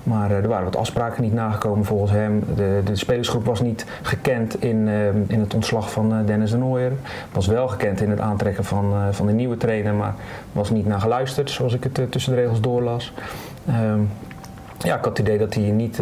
Maar 0.02 0.30
eh, 0.30 0.36
er 0.36 0.48
waren 0.48 0.64
wat 0.64 0.76
afspraken 0.76 1.22
niet 1.22 1.32
nagekomen 1.32 1.84
volgens 1.84 2.10
hem. 2.10 2.44
De, 2.56 2.80
de 2.84 2.96
spelersgroep 2.96 3.44
was 3.44 3.60
niet 3.60 3.84
gekend 4.02 4.62
in, 4.62 4.88
eh, 4.88 5.06
in 5.26 5.40
het 5.40 5.54
ontslag 5.54 5.90
van 5.90 6.12
eh, 6.12 6.18
Dennis 6.26 6.50
de 6.50 6.56
Nooier. 6.56 6.92
Was 7.32 7.46
wel 7.46 7.68
gekend 7.68 8.00
in 8.00 8.10
het 8.10 8.20
aantrekken 8.20 8.64
van, 8.64 8.94
van 9.10 9.26
de 9.26 9.32
nieuwe 9.32 9.56
trainer, 9.56 9.94
maar 9.94 10.14
was 10.52 10.70
niet 10.70 10.86
naar 10.86 11.00
geluisterd, 11.00 11.50
zoals 11.50 11.74
ik 11.74 11.82
het 11.84 12.12
tussen 12.12 12.34
de 12.34 12.40
regels 12.40 12.60
doorlas. 12.60 13.12
Ehm, 13.66 14.00
ja, 14.78 14.96
ik 14.96 15.04
had 15.04 15.18
het 15.18 15.18
idee 15.18 15.38
dat 15.38 15.54
hij 15.54 15.62
niet, 15.62 16.00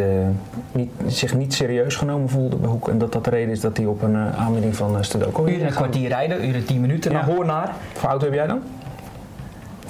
niet, 0.72 0.90
zich 1.06 1.34
niet 1.34 1.54
serieus 1.54 1.96
genomen 1.96 2.28
voelde 2.28 2.56
bij 2.56 2.68
Hoek. 2.68 2.88
En 2.88 2.98
dat 2.98 3.12
dat 3.12 3.24
de 3.24 3.30
reden 3.30 3.50
is 3.50 3.60
dat 3.60 3.76
hij 3.76 3.86
op 3.86 4.02
een 4.02 4.14
eh, 4.14 4.38
aanbieding 4.38 4.76
van 4.76 4.90
uh, 4.90 5.00
Uur 5.46 5.60
en 5.60 5.66
een 5.66 5.72
kwartier 5.72 6.08
rijden, 6.08 6.48
uur 6.48 6.54
en 6.54 6.64
tien 6.64 6.80
minuten 6.80 7.10
Ja. 7.10 7.16
naar 7.16 7.26
Hoornaar. 7.26 7.70
Voor 7.92 8.08
auto 8.08 8.24
heb 8.24 8.34
jij 8.34 8.46
dan? 8.46 8.60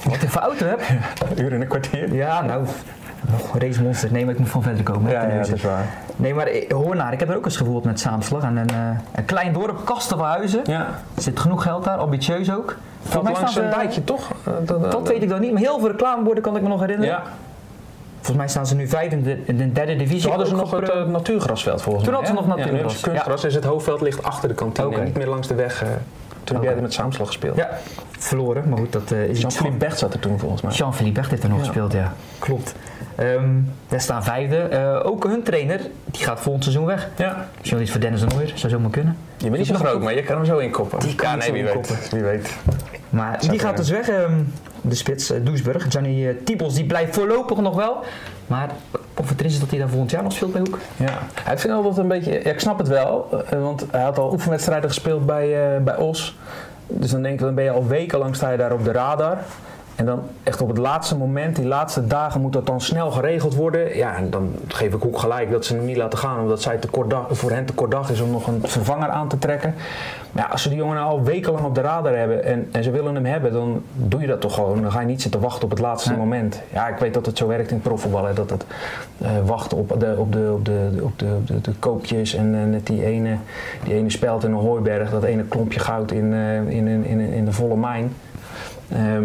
Wat 0.05 0.23
ik 0.23 0.29
voor 0.29 0.41
auto 0.41 0.67
heb? 0.67 0.81
uur 1.37 1.53
en 1.53 1.61
een 1.61 1.67
kwartier? 1.67 2.15
Ja, 2.15 2.43
nou. 2.43 2.67
Oh, 3.35 3.61
race 3.61 3.83
monster. 3.83 4.13
Nee, 4.13 4.25
maar 4.25 4.33
ik 4.35 4.41
moet 4.41 4.49
van 4.49 4.63
verder 4.63 4.83
komen. 4.83 5.11
Ja, 5.11 5.23
ja, 5.29 5.37
dat 5.39 5.53
is 5.53 5.63
waar. 5.63 5.85
Nee, 6.17 6.35
maar 6.35 6.47
eh, 6.47 6.71
Hoornaar, 6.73 7.13
ik 7.13 7.21
heb 7.21 7.29
er 7.29 7.37
ook 7.37 7.45
eens 7.45 7.57
gevoeld 7.57 7.85
met 7.85 8.01
Saamslag. 8.01 8.43
En 8.43 8.57
een, 8.57 8.71
eh, 8.71 8.77
een 9.15 9.25
klein 9.25 9.53
dorp, 9.53 9.85
Kastenverhuizen. 9.85 10.61
Ja, 10.65 10.87
Er 11.15 11.23
zit 11.23 11.41
genoeg 11.41 11.63
geld 11.63 11.85
daar, 11.85 11.97
ambitieus 11.99 12.53
ook. 12.53 12.77
Volgens 13.03 13.23
mij 13.23 13.33
langs 13.33 13.51
staan 13.53 13.65
een 13.65 13.71
ze- 13.73 13.79
dijkje, 13.79 14.05
toch? 14.05 14.31
Eh, 14.45 14.53
Dat 14.91 15.09
weet 15.09 15.23
ik 15.23 15.29
dan 15.29 15.41
niet, 15.41 15.53
maar 15.53 15.63
heel 15.63 15.79
veel 15.79 15.89
reclameborden 15.89 16.43
kan 16.43 16.57
ik 16.57 16.63
me 16.63 16.69
nog 16.69 16.81
herinneren. 16.81 17.15
Ja, 17.15 17.23
Volgens 18.17 18.37
mij 18.37 18.49
staan 18.49 18.67
ze 18.67 18.75
nu 18.75 18.89
vijf 18.89 19.13
in 19.13 19.23
de, 19.23 19.43
in 19.45 19.57
de 19.57 19.73
derde 19.73 19.97
divisie. 19.97 20.21
Toen 20.21 20.31
hadden 20.31 20.49
ze 20.49 20.55
nog 20.55 20.71
het 20.71 21.09
natuurgrasveld 21.09 21.83
volgens 21.83 22.05
Toen 22.05 22.13
mij. 22.15 22.23
hadden 22.25 22.45
ze 22.45 22.49
nog 22.51 22.59
natuurgras, 22.59 23.01
kunstgras, 23.01 23.43
dus 23.43 23.55
het 23.55 23.65
hoofdveld 23.65 24.01
ligt 24.01 24.23
achter 24.23 24.49
de 24.49 24.55
kantine 24.55 24.97
en 24.97 25.05
niet 25.05 25.17
meer 25.17 25.27
langs 25.29 25.49
de 25.49 25.55
weg. 25.55 25.79
toen 26.45 26.57
heb 26.57 26.65
Oké. 26.65 26.73
jij 26.73 26.83
met 26.83 26.93
Saamslag 26.93 27.27
gespeeld. 27.27 27.57
Ja, 27.57 27.69
verloren, 28.19 28.69
maar 28.69 28.79
goed, 28.79 28.93
dat 28.93 29.11
eh, 29.11 29.25
is 29.25 29.41
Jean-Philippe 29.41 29.79
Becht 29.79 29.99
zat 29.99 30.13
er 30.15 30.19
toen 30.21 30.39
volgens 30.39 30.63
mij. 30.63 30.73
Jean-Philippe 30.73 31.19
Becht 31.21 31.31
heeft 31.31 31.43
er 31.43 31.49
nog 31.49 31.59
Ja. 31.59 31.65
gespeeld, 31.65 31.93
ja. 31.93 32.13
Klopt. 32.39 32.75
Ehm 33.17 33.49
we 33.89 33.99
staan 33.99 34.25
vijfde. 34.25 34.57
Eh, 34.57 35.07
ook 35.07 35.25
hun 35.25 35.43
trainer, 35.43 35.81
die 36.05 36.25
gaat 36.25 36.41
volgend 36.41 36.65
seizoen 36.65 36.87
weg. 36.87 37.09
Ja. 37.17 37.47
Misschien 37.51 37.73
wel 37.73 37.81
iets 37.81 37.91
voor 37.91 38.01
Dennis 38.01 38.21
de 38.21 38.27
Nooier, 38.27 38.53
zou 38.55 38.73
zomaar 38.73 38.91
kunnen. 38.91 39.17
Je 39.37 39.45
bent 39.45 39.57
niet 39.57 39.67
zo 39.67 39.73
Nog 39.73 39.83
groot, 39.83 40.03
maar 40.03 40.15
je 40.15 40.23
kan 40.23 40.37
hem 40.37 40.45
zo 40.45 40.59
inkoppen. 40.59 40.99
Die 41.01 41.15
kan 41.15 41.29
ja, 41.29 41.35
ik 41.35 41.39
nee, 41.39 41.47
zo 41.47 41.53
wie 41.53 41.63
weet. 41.63 41.75
inkoppen. 41.75 41.97
Wie 42.11 42.23
weet. 42.23 42.55
Maar 43.11 43.37
Zou 43.39 43.51
die 43.51 43.61
gaat 43.61 43.75
kunnen. 43.75 44.01
dus 44.03 44.07
weg, 44.07 44.09
ehm, 44.09 44.41
de 44.81 44.95
spits 44.95 45.31
uh, 45.31 45.45
Doesburg. 45.45 45.93
Johnny 45.93 46.25
uh, 46.25 46.35
Tiebels, 46.45 46.75
die 46.75 46.87
blijft 46.87 47.15
voorlopig 47.15 47.59
nog 47.59 47.75
wel. 47.75 48.05
Maar 48.47 48.71
of 49.15 49.29
het 49.29 49.39
erin 49.41 49.51
is 49.51 49.61
dat 49.61 49.71
hij 49.71 49.79
daar 49.79 49.89
volgend 49.89 50.11
jaar 50.11 50.23
nog 50.23 50.33
speelt 50.33 50.53
bij 50.53 50.61
Hoek? 50.61 50.79
Ja, 50.97 51.19
hij 51.43 51.59
vindt 51.59 51.77
altijd 51.77 51.97
een 51.97 52.09
beetje. 52.09 52.33
Ja, 52.33 52.51
ik 52.51 52.61
snap 52.61 52.79
het 52.79 52.89
wel, 52.89 53.45
want 53.51 53.87
hij 53.91 54.03
had 54.03 54.19
al 54.19 54.33
oefenwedstrijden 54.33 54.89
gespeeld 54.89 55.27
bij, 55.27 55.75
eh, 55.75 55.83
bij 55.83 55.97
Os. 55.97 56.37
Dus 56.87 57.11
dan 57.11 57.23
denk 57.23 57.35
ik, 57.35 57.41
dan 57.41 57.55
ben 57.55 57.65
je 57.65 57.71
al 57.71 57.87
wekenlang 57.87 58.35
sta 58.35 58.51
je 58.51 58.57
daar 58.57 58.73
op 58.73 58.85
de 58.85 58.93
radar. 58.93 59.39
En 59.97 60.07
dan 60.07 60.23
echt 60.43 60.61
op 60.61 60.69
het 60.69 60.79
laatste 60.79 61.17
moment, 61.17 61.57
die 61.57 61.67
laatste 61.67 62.07
dagen, 62.07 62.41
moet 62.41 62.53
dat 62.53 62.67
dan 62.67 62.81
snel 62.81 63.11
geregeld 63.11 63.55
worden. 63.55 63.97
Ja, 63.97 64.17
en 64.17 64.31
dan 64.31 64.55
geef 64.69 64.95
ik 64.95 65.05
ook 65.05 65.19
gelijk 65.19 65.51
dat 65.51 65.65
ze 65.65 65.75
hem 65.75 65.85
niet 65.85 65.97
laten 65.97 66.19
gaan, 66.19 66.41
omdat 66.41 66.63
zij 66.63 66.77
te 66.77 66.89
kort 66.89 67.11
dag, 67.11 67.27
voor 67.31 67.51
hen 67.51 67.65
te 67.65 67.73
kort 67.73 67.91
dag 67.91 68.11
is 68.11 68.21
om 68.21 68.31
nog 68.31 68.47
een 68.47 68.61
vervanger 68.65 69.09
aan 69.09 69.29
te 69.29 69.39
trekken. 69.39 69.75
Maar 70.33 70.45
ja, 70.45 70.51
als 70.51 70.63
ze 70.63 70.69
die 70.69 70.79
jongen 70.79 70.95
nou 70.97 71.09
al 71.09 71.23
wekenlang 71.23 71.65
op 71.67 71.75
de 71.75 71.81
radar 71.81 72.17
hebben 72.17 72.45
en, 72.45 72.69
en 72.73 72.83
ze 72.85 72.91
willen 72.91 73.15
hem 73.15 73.25
hebben, 73.25 73.53
dan 73.53 73.83
doe 73.93 74.21
je 74.21 74.27
dat 74.27 74.41
toch 74.41 74.55
gewoon. 74.55 74.83
Dan 74.83 74.93
ga 74.93 75.01
je 75.01 75.07
niet 75.07 75.23
zitten 75.23 75.41
wachten 75.41 75.65
op 75.65 75.71
het 75.71 75.79
laatste 75.79 76.11
Ja. 76.11 76.17
moment. 76.17 76.63
Ja, 76.73 76.89
ik 76.89 76.99
weet 76.99 77.15
dat 77.15 77.27
het 77.27 77.39
zo 77.39 77.47
werkt 77.47 77.69
in 77.69 77.75
het 77.75 77.85
profvoetbal, 77.85 78.25
hè, 78.25 78.33
dat 78.33 78.51
het 78.51 78.65
eh, 79.19 79.29
wachten 79.45 79.79
op 79.79 80.01
de, 80.01 80.15
op 80.19 80.33
de, 80.33 80.51
op 80.53 80.65
de, 80.65 80.91
op 81.03 81.19
de, 81.19 81.27
op 81.39 81.47
de, 81.47 81.61
de 81.61 81.73
koopjes 81.79 82.35
en 82.35 82.55
eh, 82.55 82.65
net 82.65 82.87
die 82.87 83.05
ene, 83.05 83.37
die 83.85 83.95
ene 83.95 84.11
speld 84.11 84.45
in 84.45 84.51
een 84.53 84.59
hooiberg, 84.59 85.11
dat 85.11 85.23
ene 85.23 85.43
klompje 85.45 85.81
goud 85.81 86.11
in, 86.13 86.33
eh, 86.33 86.57
in, 86.57 86.87
in, 86.87 87.05
in, 87.05 87.21
in 87.21 87.45
de 87.45 87.53
volle 87.53 87.77
mijn. 87.77 88.13
Ehm, 88.93 89.25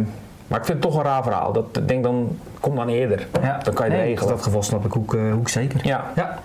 maar 0.51 0.59
ik 0.59 0.65
vind 0.65 0.83
het 0.83 0.91
toch 0.91 0.99
een 1.01 1.05
raar 1.09 1.23
verhaal. 1.23 1.51
Dat, 1.51 1.65
ik 1.77 1.87
denk 1.87 2.03
dan, 2.03 2.37
kom 2.59 2.75
dan 2.75 2.87
eerder. 2.87 3.27
Dan 3.63 3.73
kan 3.73 3.85
je 3.85 3.91
het 3.91 4.01
nee, 4.01 4.01
regelen. 4.01 4.29
In 4.29 4.35
dat 4.35 4.43
geval 4.43 4.63
snap 4.63 4.85
ik 4.85 4.91
Hoek, 4.91 5.15
eh, 5.15 5.31
Hoek 5.31 5.49
zeker. 5.49 5.79
Ja, 5.83 6.03
Ja. 6.15 6.39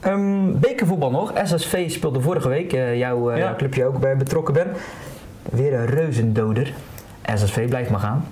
Ehm, 0.00 0.58
bekervoetbal 0.58 1.10
nog. 1.10 1.32
SSV 1.44 1.90
speelde 1.90 2.20
vorige 2.20 2.48
week, 2.48 2.72
eh, 2.72 2.98
jouw 2.98 3.30
eh, 3.30 3.38
Ja. 3.38 3.54
clubje 3.56 3.84
ook 3.86 3.98
bij 4.00 4.16
betrokken 4.16 4.54
ben. 4.54 4.66
Weer 5.50 5.74
een 5.74 5.86
reuzendoder. 5.86 6.72
SSV 7.34 7.68
blijft 7.68 7.90
maar 7.90 8.00
gaan. 8.00 8.24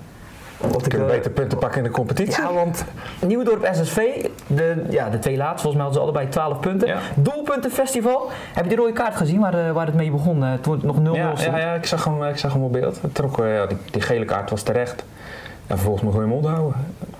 Wat 0.57 0.85
ik, 0.85 0.93
eh, 0.93 1.05
beter 1.05 1.31
punten 1.31 1.57
pakken 1.57 1.77
in 1.77 1.83
de 1.83 1.89
competitie. 1.91 2.41
Ja, 2.43 2.53
want 2.53 2.83
Nieuwdorp 3.25 3.69
SSV, 3.71 4.25
de, 4.47 4.83
ja, 4.89 5.09
de 5.09 5.19
twee 5.19 5.37
laatste, 5.37 5.61
volgens 5.61 5.73
mij 5.73 5.83
hadden 5.83 5.93
ze 5.93 5.99
allebei 5.99 6.27
12 6.27 6.59
punten. 6.59 6.87
Ja. 6.87 6.97
Doelpuntenfestival. 7.15 8.29
Heb 8.53 8.63
je 8.63 8.69
die 8.69 8.77
rode 8.79 8.93
kaart 8.93 9.15
gezien 9.15 9.39
waar, 9.39 9.67
eh, 9.67 9.71
waar 9.71 9.85
het 9.85 9.95
mee 9.95 10.11
begon? 10.11 10.43
eh, 10.43 10.53
toen 10.61 10.73
het 10.73 10.83
nog 10.83 10.99
0-0 10.99 11.15
Ja, 11.15 11.33
ja, 11.37 11.57
ja, 11.57 11.73
ik, 11.73 11.85
zag 11.85 12.03
hem, 12.03 12.23
ik 12.23 12.37
zag 12.37 12.53
hem 12.53 12.63
op 12.63 12.71
beeld. 12.71 13.01
Het 13.01 13.15
trok, 13.15 13.39
eh, 13.39 13.53
ja, 13.55 13.65
die, 13.65 13.77
die 13.91 14.01
gele 14.01 14.25
kaart 14.25 14.49
was 14.49 14.61
terecht. 14.63 15.03
En 15.71 15.77
vervolgens 15.77 16.03
moet 16.03 16.13
je 16.13 16.19
je 16.19 16.25
mond 16.25 16.45
houden. 16.45 16.73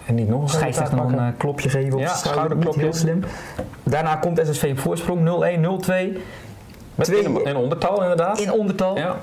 En 0.06 0.16
niet 0.16 0.30
nog 0.30 0.42
een 0.42 0.50
Scheidsrechter 0.50 0.98
nog 0.98 1.12
een 1.12 1.18
eh, 1.20 1.26
klopje 1.38 1.70
geven 1.70 1.94
op 1.94 2.00
Ja, 2.00 2.16
schouderklopje. 2.16 2.82
heel 2.82 2.94
slim. 2.94 3.24
Daarna 3.84 4.16
komt 4.16 4.42
SSV 4.52 4.70
op 4.72 4.80
voorsprong 4.80 5.20
0-1, 5.20 5.60
0-2 5.60 6.18
Met 6.96 7.06
twee- 7.06 7.22
in, 7.24 7.46
in 7.46 7.56
ondertal 7.56 8.02
inderdaad. 8.02 8.40
in 8.40 8.52
ondertal. 8.52 8.98
Ja, 8.98 9.16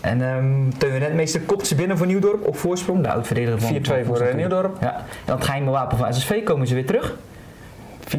En 0.00 0.22
ehm 0.22 0.78
Teun 0.78 0.98
Rentmeester 0.98 1.40
kopt 1.40 1.66
ze 1.66 1.74
binnen 1.74 1.96
voor 1.98 2.06
Nieuwdorp 2.06 2.46
op 2.46 2.56
voorsprong. 2.56 3.02
De 3.02 3.10
oud-verdediger 3.10 3.60
van 3.60 3.74
4-2 4.02 4.04
voor 4.06 4.20
eh, 4.20 4.34
Nieuwdorp. 4.34 4.76
4-4, 4.76 4.80
Ja. 4.80 4.94
En 5.24 5.34
het 5.34 5.44
geheime 5.44 5.70
wapen 5.70 5.98
van 5.98 6.14
SSV 6.14 6.42
komen 6.44 6.66
ze 6.66 6.74
weer 6.74 6.86
terug. 6.86 7.14
ja. 8.08 8.16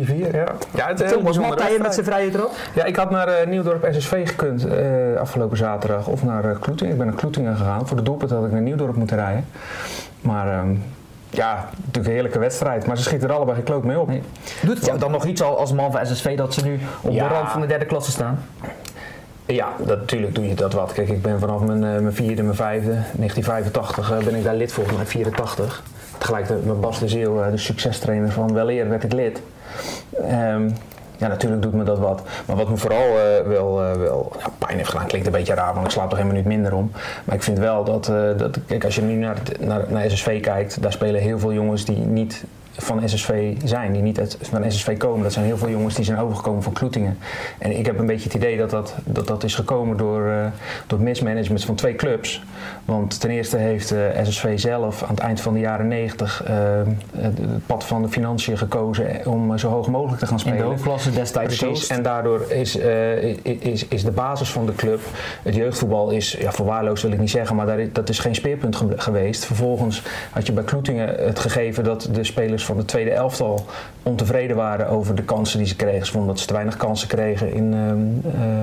ja 0.76 0.88
het 0.88 1.00
is 1.00 1.12
een 1.12 1.18
Thomas 1.18 1.24
bijzondere 1.24 1.48
Matthijs 1.56 1.78
met 1.82 1.94
zijn 1.94 2.06
vrije 2.06 2.30
trap. 2.32 2.52
Ja, 2.74 2.84
ik 2.84 2.96
had 2.96 3.10
naar 3.10 3.28
eh, 3.28 3.48
Nieuwdorp 3.48 3.88
SSV 3.92 4.28
gekund 4.30 4.66
eh, 4.68 4.86
afgelopen 5.20 5.58
zaterdag. 5.58 6.08
Of 6.08 6.24
naar 6.24 6.50
eh, 6.50 6.60
Kloetingen. 6.60 6.92
Ik 6.94 6.98
ben 6.98 7.08
naar 7.08 7.16
Kloetingen 7.16 7.56
gegaan. 7.58 7.88
Voor 7.88 7.98
de 7.98 8.04
doelpunt 8.04 8.32
had 8.32 8.46
ik 8.46 8.52
naar 8.52 8.62
Nieuwdorp 8.62 8.96
moeten 8.96 9.18
rijden. 9.18 9.46
Maar 10.26 10.48
ehm, 10.60 10.76
ja, 11.30 11.70
natuurlijk 11.76 12.06
een 12.06 12.12
heerlijke 12.14 12.40
wedstrijd. 12.40 12.86
Maar 12.88 12.98
ze 12.98 13.04
schieten 13.04 13.30
er 13.30 13.36
allebei 13.36 13.58
gekloot 13.58 13.84
mee 13.84 14.00
op. 14.00 14.08
Nee. 14.08 14.22
Doet 14.62 14.76
het 14.78 14.86
jou 14.86 15.00
dan 15.00 15.12
nog 15.12 15.26
iets 15.26 15.42
al 15.42 15.58
als 15.58 15.74
man 15.74 15.92
van 15.92 16.06
SSV 16.06 16.38
dat 16.38 16.54
ze 16.54 16.64
nu 16.66 16.80
op 17.02 17.12
Ja. 17.12 17.28
de 17.28 17.34
rand 17.34 17.50
van 17.50 17.62
de 17.62 17.68
derde 17.68 17.86
klasse 17.86 18.12
staan? 18.12 18.40
Ja, 19.46 19.68
dat, 19.78 20.00
natuurlijk 20.00 20.36
doe 20.36 20.48
je 20.48 20.54
dat 20.54 20.74
wat. 20.74 20.94
Kijk, 20.94 21.10
ik 21.10 21.22
ben 21.22 21.40
vanaf 21.40 21.62
mijn, 21.62 21.84
eh, 21.84 22.00
mijn 22.02 22.14
vierde, 22.14 22.44
mijn 22.44 22.56
vijfde, 22.56 22.92
1985, 22.92 24.12
eh, 24.12 24.18
ben 24.18 24.36
ik 24.36 24.44
daar 24.44 24.56
lid 24.56 24.72
volgens 24.72 24.96
mij, 24.96 25.06
84. 25.06 25.84
Tegelijkertijd 26.18 26.66
met 26.66 26.82
Bas 26.82 27.00
de 27.00 27.08
Zeeuw, 27.08 27.42
eh, 27.42 27.52
de 27.52 27.58
succestrainer 27.58 28.32
van 28.32 28.54
Weleer, 28.54 28.90
werd 28.90 29.04
ik 29.04 29.14
lid. 29.14 29.42
Ehm, 30.24 30.70
ja, 31.18 31.28
natuurlijk 31.28 31.62
doet 31.62 31.74
me 31.74 31.84
dat 31.84 32.00
wat. 32.00 32.22
Maar 32.46 32.56
wat 32.56 32.70
me 32.70 32.78
vooral 32.78 33.20
eh, 33.20 33.48
wel, 33.48 33.84
eh, 33.84 33.92
wel 33.92 34.32
ja, 34.40 34.50
pijn 34.58 34.78
heeft 34.78 34.90
gedaan, 34.90 35.08
klinkt 35.08 35.28
een 35.28 35.34
beetje 35.34 35.54
raar, 35.54 35.74
want 35.74 35.86
ik 35.86 35.92
slaap 35.92 36.10
toch 36.10 36.18
helemaal 36.18 36.38
niet 36.38 36.48
minder 36.48 36.74
om. 36.74 36.92
Maar 37.24 37.36
ik 37.36 37.44
vind 37.44 37.58
wel 37.58 37.84
dat, 37.84 38.08
eh, 38.08 38.38
dat 38.38 38.58
kijk, 38.66 38.86
als 38.86 38.96
je 38.96 39.02
nu 39.02 39.14
naar, 39.14 39.38
naar, 39.60 39.86
naar 39.88 40.10
SSV 40.10 40.42
kijkt, 40.42 40.82
daar 40.82 40.92
spelen 40.92 41.22
heel 41.22 41.40
veel 41.40 41.54
jongens 41.54 41.86
die 41.86 41.98
niet 41.98 42.44
van 42.78 43.10
SSV 43.10 43.54
zijn, 43.64 43.92
die 43.94 44.02
niet 44.02 44.20
uit, 44.20 44.38
van 44.42 44.72
SSV 44.72 44.98
komen. 44.98 45.24
Dat 45.24 45.34
zijn 45.34 45.46
heel 45.46 45.58
veel 45.58 45.70
jongens 45.70 45.96
die 45.96 46.06
zijn 46.06 46.18
overgekomen 46.20 46.64
van 46.64 46.74
Kloetingen. 46.74 47.18
En 47.58 47.78
ik 47.78 47.86
heb 47.86 48.00
een 48.00 48.06
beetje 48.06 48.24
het 48.24 48.34
idee 48.34 48.58
dat 48.58 48.70
dat, 48.70 48.96
dat, 49.04 49.28
dat 49.28 49.44
is 49.44 49.56
gekomen 49.56 49.98
door, 49.98 50.28
eh, 50.30 50.38
door 50.88 50.98
het 50.98 51.08
mismanagement 51.08 51.66
van 51.66 51.76
twee 51.76 51.96
clubs. 51.96 52.44
Want 52.86 53.20
ten 53.20 53.30
eerste 53.30 53.58
heeft 53.58 53.92
eh, 53.92 54.00
SSV 54.24 54.60
zelf 54.60 55.04
aan 55.04 55.10
het 55.10 55.20
eind 55.20 55.42
van 55.42 55.54
de 55.54 55.60
jaren 55.60 55.88
90 55.88 56.44
eh, 56.44 56.56
het, 57.18 57.40
pad 57.66 57.84
van 57.84 58.02
de 58.02 58.10
financiën 58.10 58.58
gekozen 58.58 59.26
om 59.26 59.58
zo 59.58 59.70
hoog 59.70 59.88
mogelijk 59.88 60.20
te 60.20 60.26
gaan 60.28 60.38
In 60.38 60.44
de 60.44 60.50
spelen. 60.50 60.68
hoofdklasse 60.68 61.12
destijds 61.12 61.58
Precies, 61.58 61.82
Oost. 61.82 61.92
en 61.92 62.04
daardoor 62.04 62.52
is, 62.52 62.76
is, 63.44 63.88
is 63.88 64.04
de 64.04 64.12
basis 64.12 64.50
van 64.52 64.66
de 64.66 64.76
club, 64.76 65.00
het 65.44 65.56
jeugdvoetbal 65.56 66.10
is, 66.10 66.32
ja, 66.40 66.52
verwaarloosd 66.52 67.04
wil 67.04 67.12
ik 67.12 67.20
niet 67.20 67.30
zeggen, 67.30 67.56
maar 67.56 67.66
daar, 67.66 67.80
dat 67.92 68.10
is 68.10 68.20
geen 68.20 68.36
speerpunt 68.36 68.76
ge- 68.76 68.94
geweest. 68.96 69.46
Vervolgens 69.46 70.02
had 70.32 70.46
je 70.46 70.52
bij 70.54 70.64
Kloetingen 70.64 71.16
het 71.26 71.40
gegeven 71.40 71.84
dat 71.84 72.10
de 72.12 72.24
spelers 72.24 72.65
van 72.66 72.78
de 72.78 72.86
tweede 72.86 73.12
elftal 73.12 73.66
ontevreden 74.04 74.56
waren 74.56 74.88
over 74.90 75.16
de 75.16 75.24
kansen 75.24 75.58
die 75.58 75.68
ze 75.68 75.76
kregen. 75.76 76.06
Ze 76.06 76.12
vonden 76.12 76.30
dat 76.30 76.40
ze 76.40 76.48
te 76.48 76.54
weinig 76.54 76.78
kansen 76.78 77.08
kregen 77.08 77.54
in, 77.54 77.74
ehm, 77.74 78.36
eh, 78.36 78.62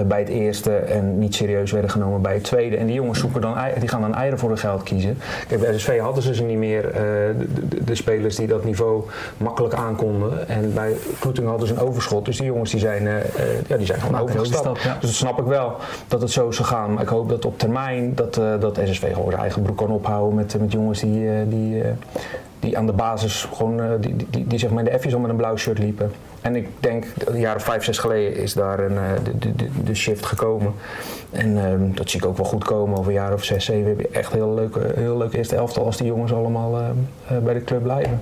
eh, 0.00 0.06
bij 0.06 0.18
het 0.18 0.28
eerste 0.28 0.76
en 0.76 1.18
niet 1.18 1.34
serieus 1.34 1.72
werden 1.72 1.90
genomen 1.90 2.22
bij 2.22 2.34
het 2.34 2.44
tweede. 2.44 2.76
En 2.76 2.86
die 2.86 2.94
jongens 2.94 3.18
zoeken 3.18 3.40
dan, 3.40 3.56
die 3.78 3.88
gaan 3.88 4.00
dan 4.00 4.14
eieren 4.14 4.38
voor 4.38 4.48
hun 4.48 4.58
geld 4.58 4.82
kiezen. 4.82 5.18
Kijk, 5.48 5.60
bij 5.60 5.78
SSV 5.78 5.98
hadden 6.00 6.22
ze 6.22 6.34
ze 6.34 6.42
niet 6.42 6.56
meer, 6.58 6.86
eh, 6.86 6.92
de, 7.38 7.68
de- 7.68 7.84
de 7.84 7.94
spelers 7.94 8.36
die 8.36 8.46
dat 8.46 8.64
niveau 8.64 9.02
makkelijk 9.36 9.74
aankonden. 9.74 10.48
En 10.48 10.74
bij 10.74 10.92
Kloeting 11.18 11.48
hadden 11.48 11.68
ze 11.68 11.74
een 11.74 11.80
overschot. 11.80 12.24
Dus 12.24 12.36
die 12.36 12.46
jongens 12.46 12.70
die 12.70 12.80
zijn, 12.80 13.08
ja, 13.66 13.76
die 13.76 13.86
zijn 13.86 14.00
gewoon 14.00 14.20
overgestapt. 14.20 14.82
ja. 14.82 14.92
Dus 15.00 15.08
dat 15.10 15.18
snap 15.18 15.38
ik 15.38 15.44
wel, 15.46 15.76
dat 16.08 16.20
het 16.20 16.30
zo 16.30 16.48
is 16.48 16.56
gegaan. 16.56 16.92
Maar 16.92 17.02
ik 17.02 17.08
hoop 17.08 17.28
dat 17.28 17.44
op 17.44 17.58
termijn 17.58 18.14
dat, 18.14 18.34
dat 18.60 18.78
SSV 18.84 19.12
gewoon 19.12 19.28
zijn 19.30 19.40
eigen 19.40 19.62
broek 19.62 19.76
kan 19.76 19.90
ophouden 19.90 20.34
met, 20.34 20.56
met 20.60 20.72
jongens 20.72 21.00
die, 21.00 21.48
die, 21.48 21.82
die 22.60 22.78
aan 22.78 22.86
de 22.86 22.92
basis 22.92 23.48
gewoon, 23.54 23.80
eh, 23.80 23.86
die, 24.00 24.16
die, 24.30 24.46
die, 24.46 24.58
zeg 24.58 24.70
maar 24.70 24.84
in 24.84 24.90
de 24.90 24.98
F's 24.98 25.14
al 25.14 25.20
met 25.20 25.30
een 25.30 25.36
blauw 25.36 25.56
shirt 25.56 25.78
liepen. 25.78 26.12
En 26.40 26.56
ik 26.56 26.68
denk, 26.80 27.06
een 27.24 27.40
jaar 27.40 27.56
of 27.56 27.62
vijf, 27.62 27.84
zes 27.84 27.98
geleden 27.98 28.36
is 28.36 28.52
daar 28.52 28.78
een, 28.78 28.96
eh, 28.96 29.04
de, 29.38 29.54
de, 29.56 29.68
de, 29.84 29.94
shift 29.94 30.26
gekomen. 30.26 30.72
En 31.30 31.64
ehm, 31.64 31.94
dat 31.94 32.10
zie 32.10 32.20
ik 32.20 32.26
ook 32.26 32.36
wel 32.36 32.46
goed 32.46 32.64
komen. 32.64 32.98
Over 32.98 33.10
een 33.10 33.18
jaar 33.18 33.32
of 33.32 33.44
zes, 33.44 33.64
zeven 33.64 33.88
heb 33.88 34.00
je 34.00 34.08
echt 34.08 34.32
heel 34.32 34.54
leuke, 34.54 34.92
heel 34.94 35.16
leuke 35.16 35.36
eerste 35.36 35.56
elftal 35.56 35.84
als 35.84 35.96
die 35.96 36.06
jongens 36.06 36.32
allemaal 36.32 36.78
eh, 36.78 37.38
bij 37.38 37.54
de 37.54 37.64
club 37.64 37.82
blijven. 37.82 38.20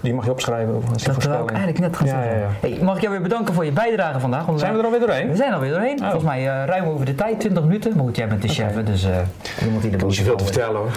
Die 0.00 0.14
mag 0.14 0.24
je 0.24 0.30
opschrijven 0.30 0.74
als 0.92 1.02
Dat 1.02 1.24
wil 1.24 1.32
ik 1.42 1.48
eigenlijk 1.50 1.78
net 1.78 1.96
gaan 1.96 2.06
Ja, 2.06 2.12
zeggen. 2.12 2.32
ja, 2.32 2.38
ja. 2.38 2.48
Hey, 2.60 2.78
mag 2.82 2.94
ik 2.96 3.00
jou 3.00 3.12
weer 3.12 3.22
bedanken 3.22 3.54
voor 3.54 3.64
je 3.64 3.72
bijdrage 3.72 4.20
vandaag? 4.20 4.46
Want 4.46 4.60
Zijn 4.60 4.72
we 4.72 4.78
er 4.78 4.84
alweer 4.84 5.00
doorheen? 5.00 5.28
We 5.28 5.36
zijn 5.36 5.52
alweer 5.52 5.70
doorheen. 5.70 5.98
Volgens 5.98 6.22
mij 6.24 6.38
eh, 6.38 6.64
ruim 6.66 6.84
over 6.84 7.06
de 7.06 7.14
tijd, 7.14 7.40
20 7.40 7.62
minuten. 7.62 7.92
Maar 7.96 8.04
goed, 8.04 8.16
jij 8.16 8.28
bent 8.28 8.42
de 8.42 8.48
chef, 8.48 8.74
dus 8.84 9.04
eh 9.04 9.16
iemand 9.64 9.82
die 9.82 9.90
de 9.90 9.96
Niet 9.96 10.04
boos 10.06 10.16
zoveel 10.16 10.36
te 10.36 10.44
vertellen 10.44 10.76
hoor. 10.76 10.90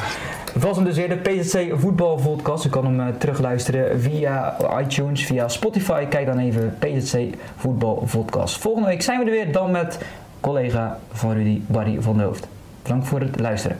Het 0.53 0.63
was 0.63 0.75
hem 0.75 0.85
dus 0.85 0.95
weer, 0.95 1.09
de 1.09 1.15
PZC 1.15 1.71
Voetbal 1.79 2.15
Podcast. 2.15 2.63
Je 2.63 2.69
kan 2.69 2.85
hem 2.85 2.99
eh, 2.99 3.05
terugluisteren 3.17 4.01
via 4.01 4.55
iTunes, 4.79 5.25
via 5.25 5.47
Spotify. 5.47 6.05
Kijk 6.05 6.25
dan 6.25 6.37
even 6.39 6.75
PZC 6.79 7.17
Voetbal 7.57 8.07
Podcast. 8.11 8.57
Volgende 8.57 8.87
week 8.87 9.01
zijn 9.01 9.19
we 9.19 9.25
er 9.25 9.31
weer, 9.31 9.51
dan 9.51 9.71
met 9.71 9.99
collega 10.39 10.99
van 11.11 11.33
Rudy, 11.33 11.61
Barry 11.67 11.97
van 12.01 12.17
de 12.17 12.23
Hoofd. 12.23 12.47
Bedankt 12.83 13.07
voor 13.07 13.19
het 13.19 13.39
luisteren. 13.39 13.77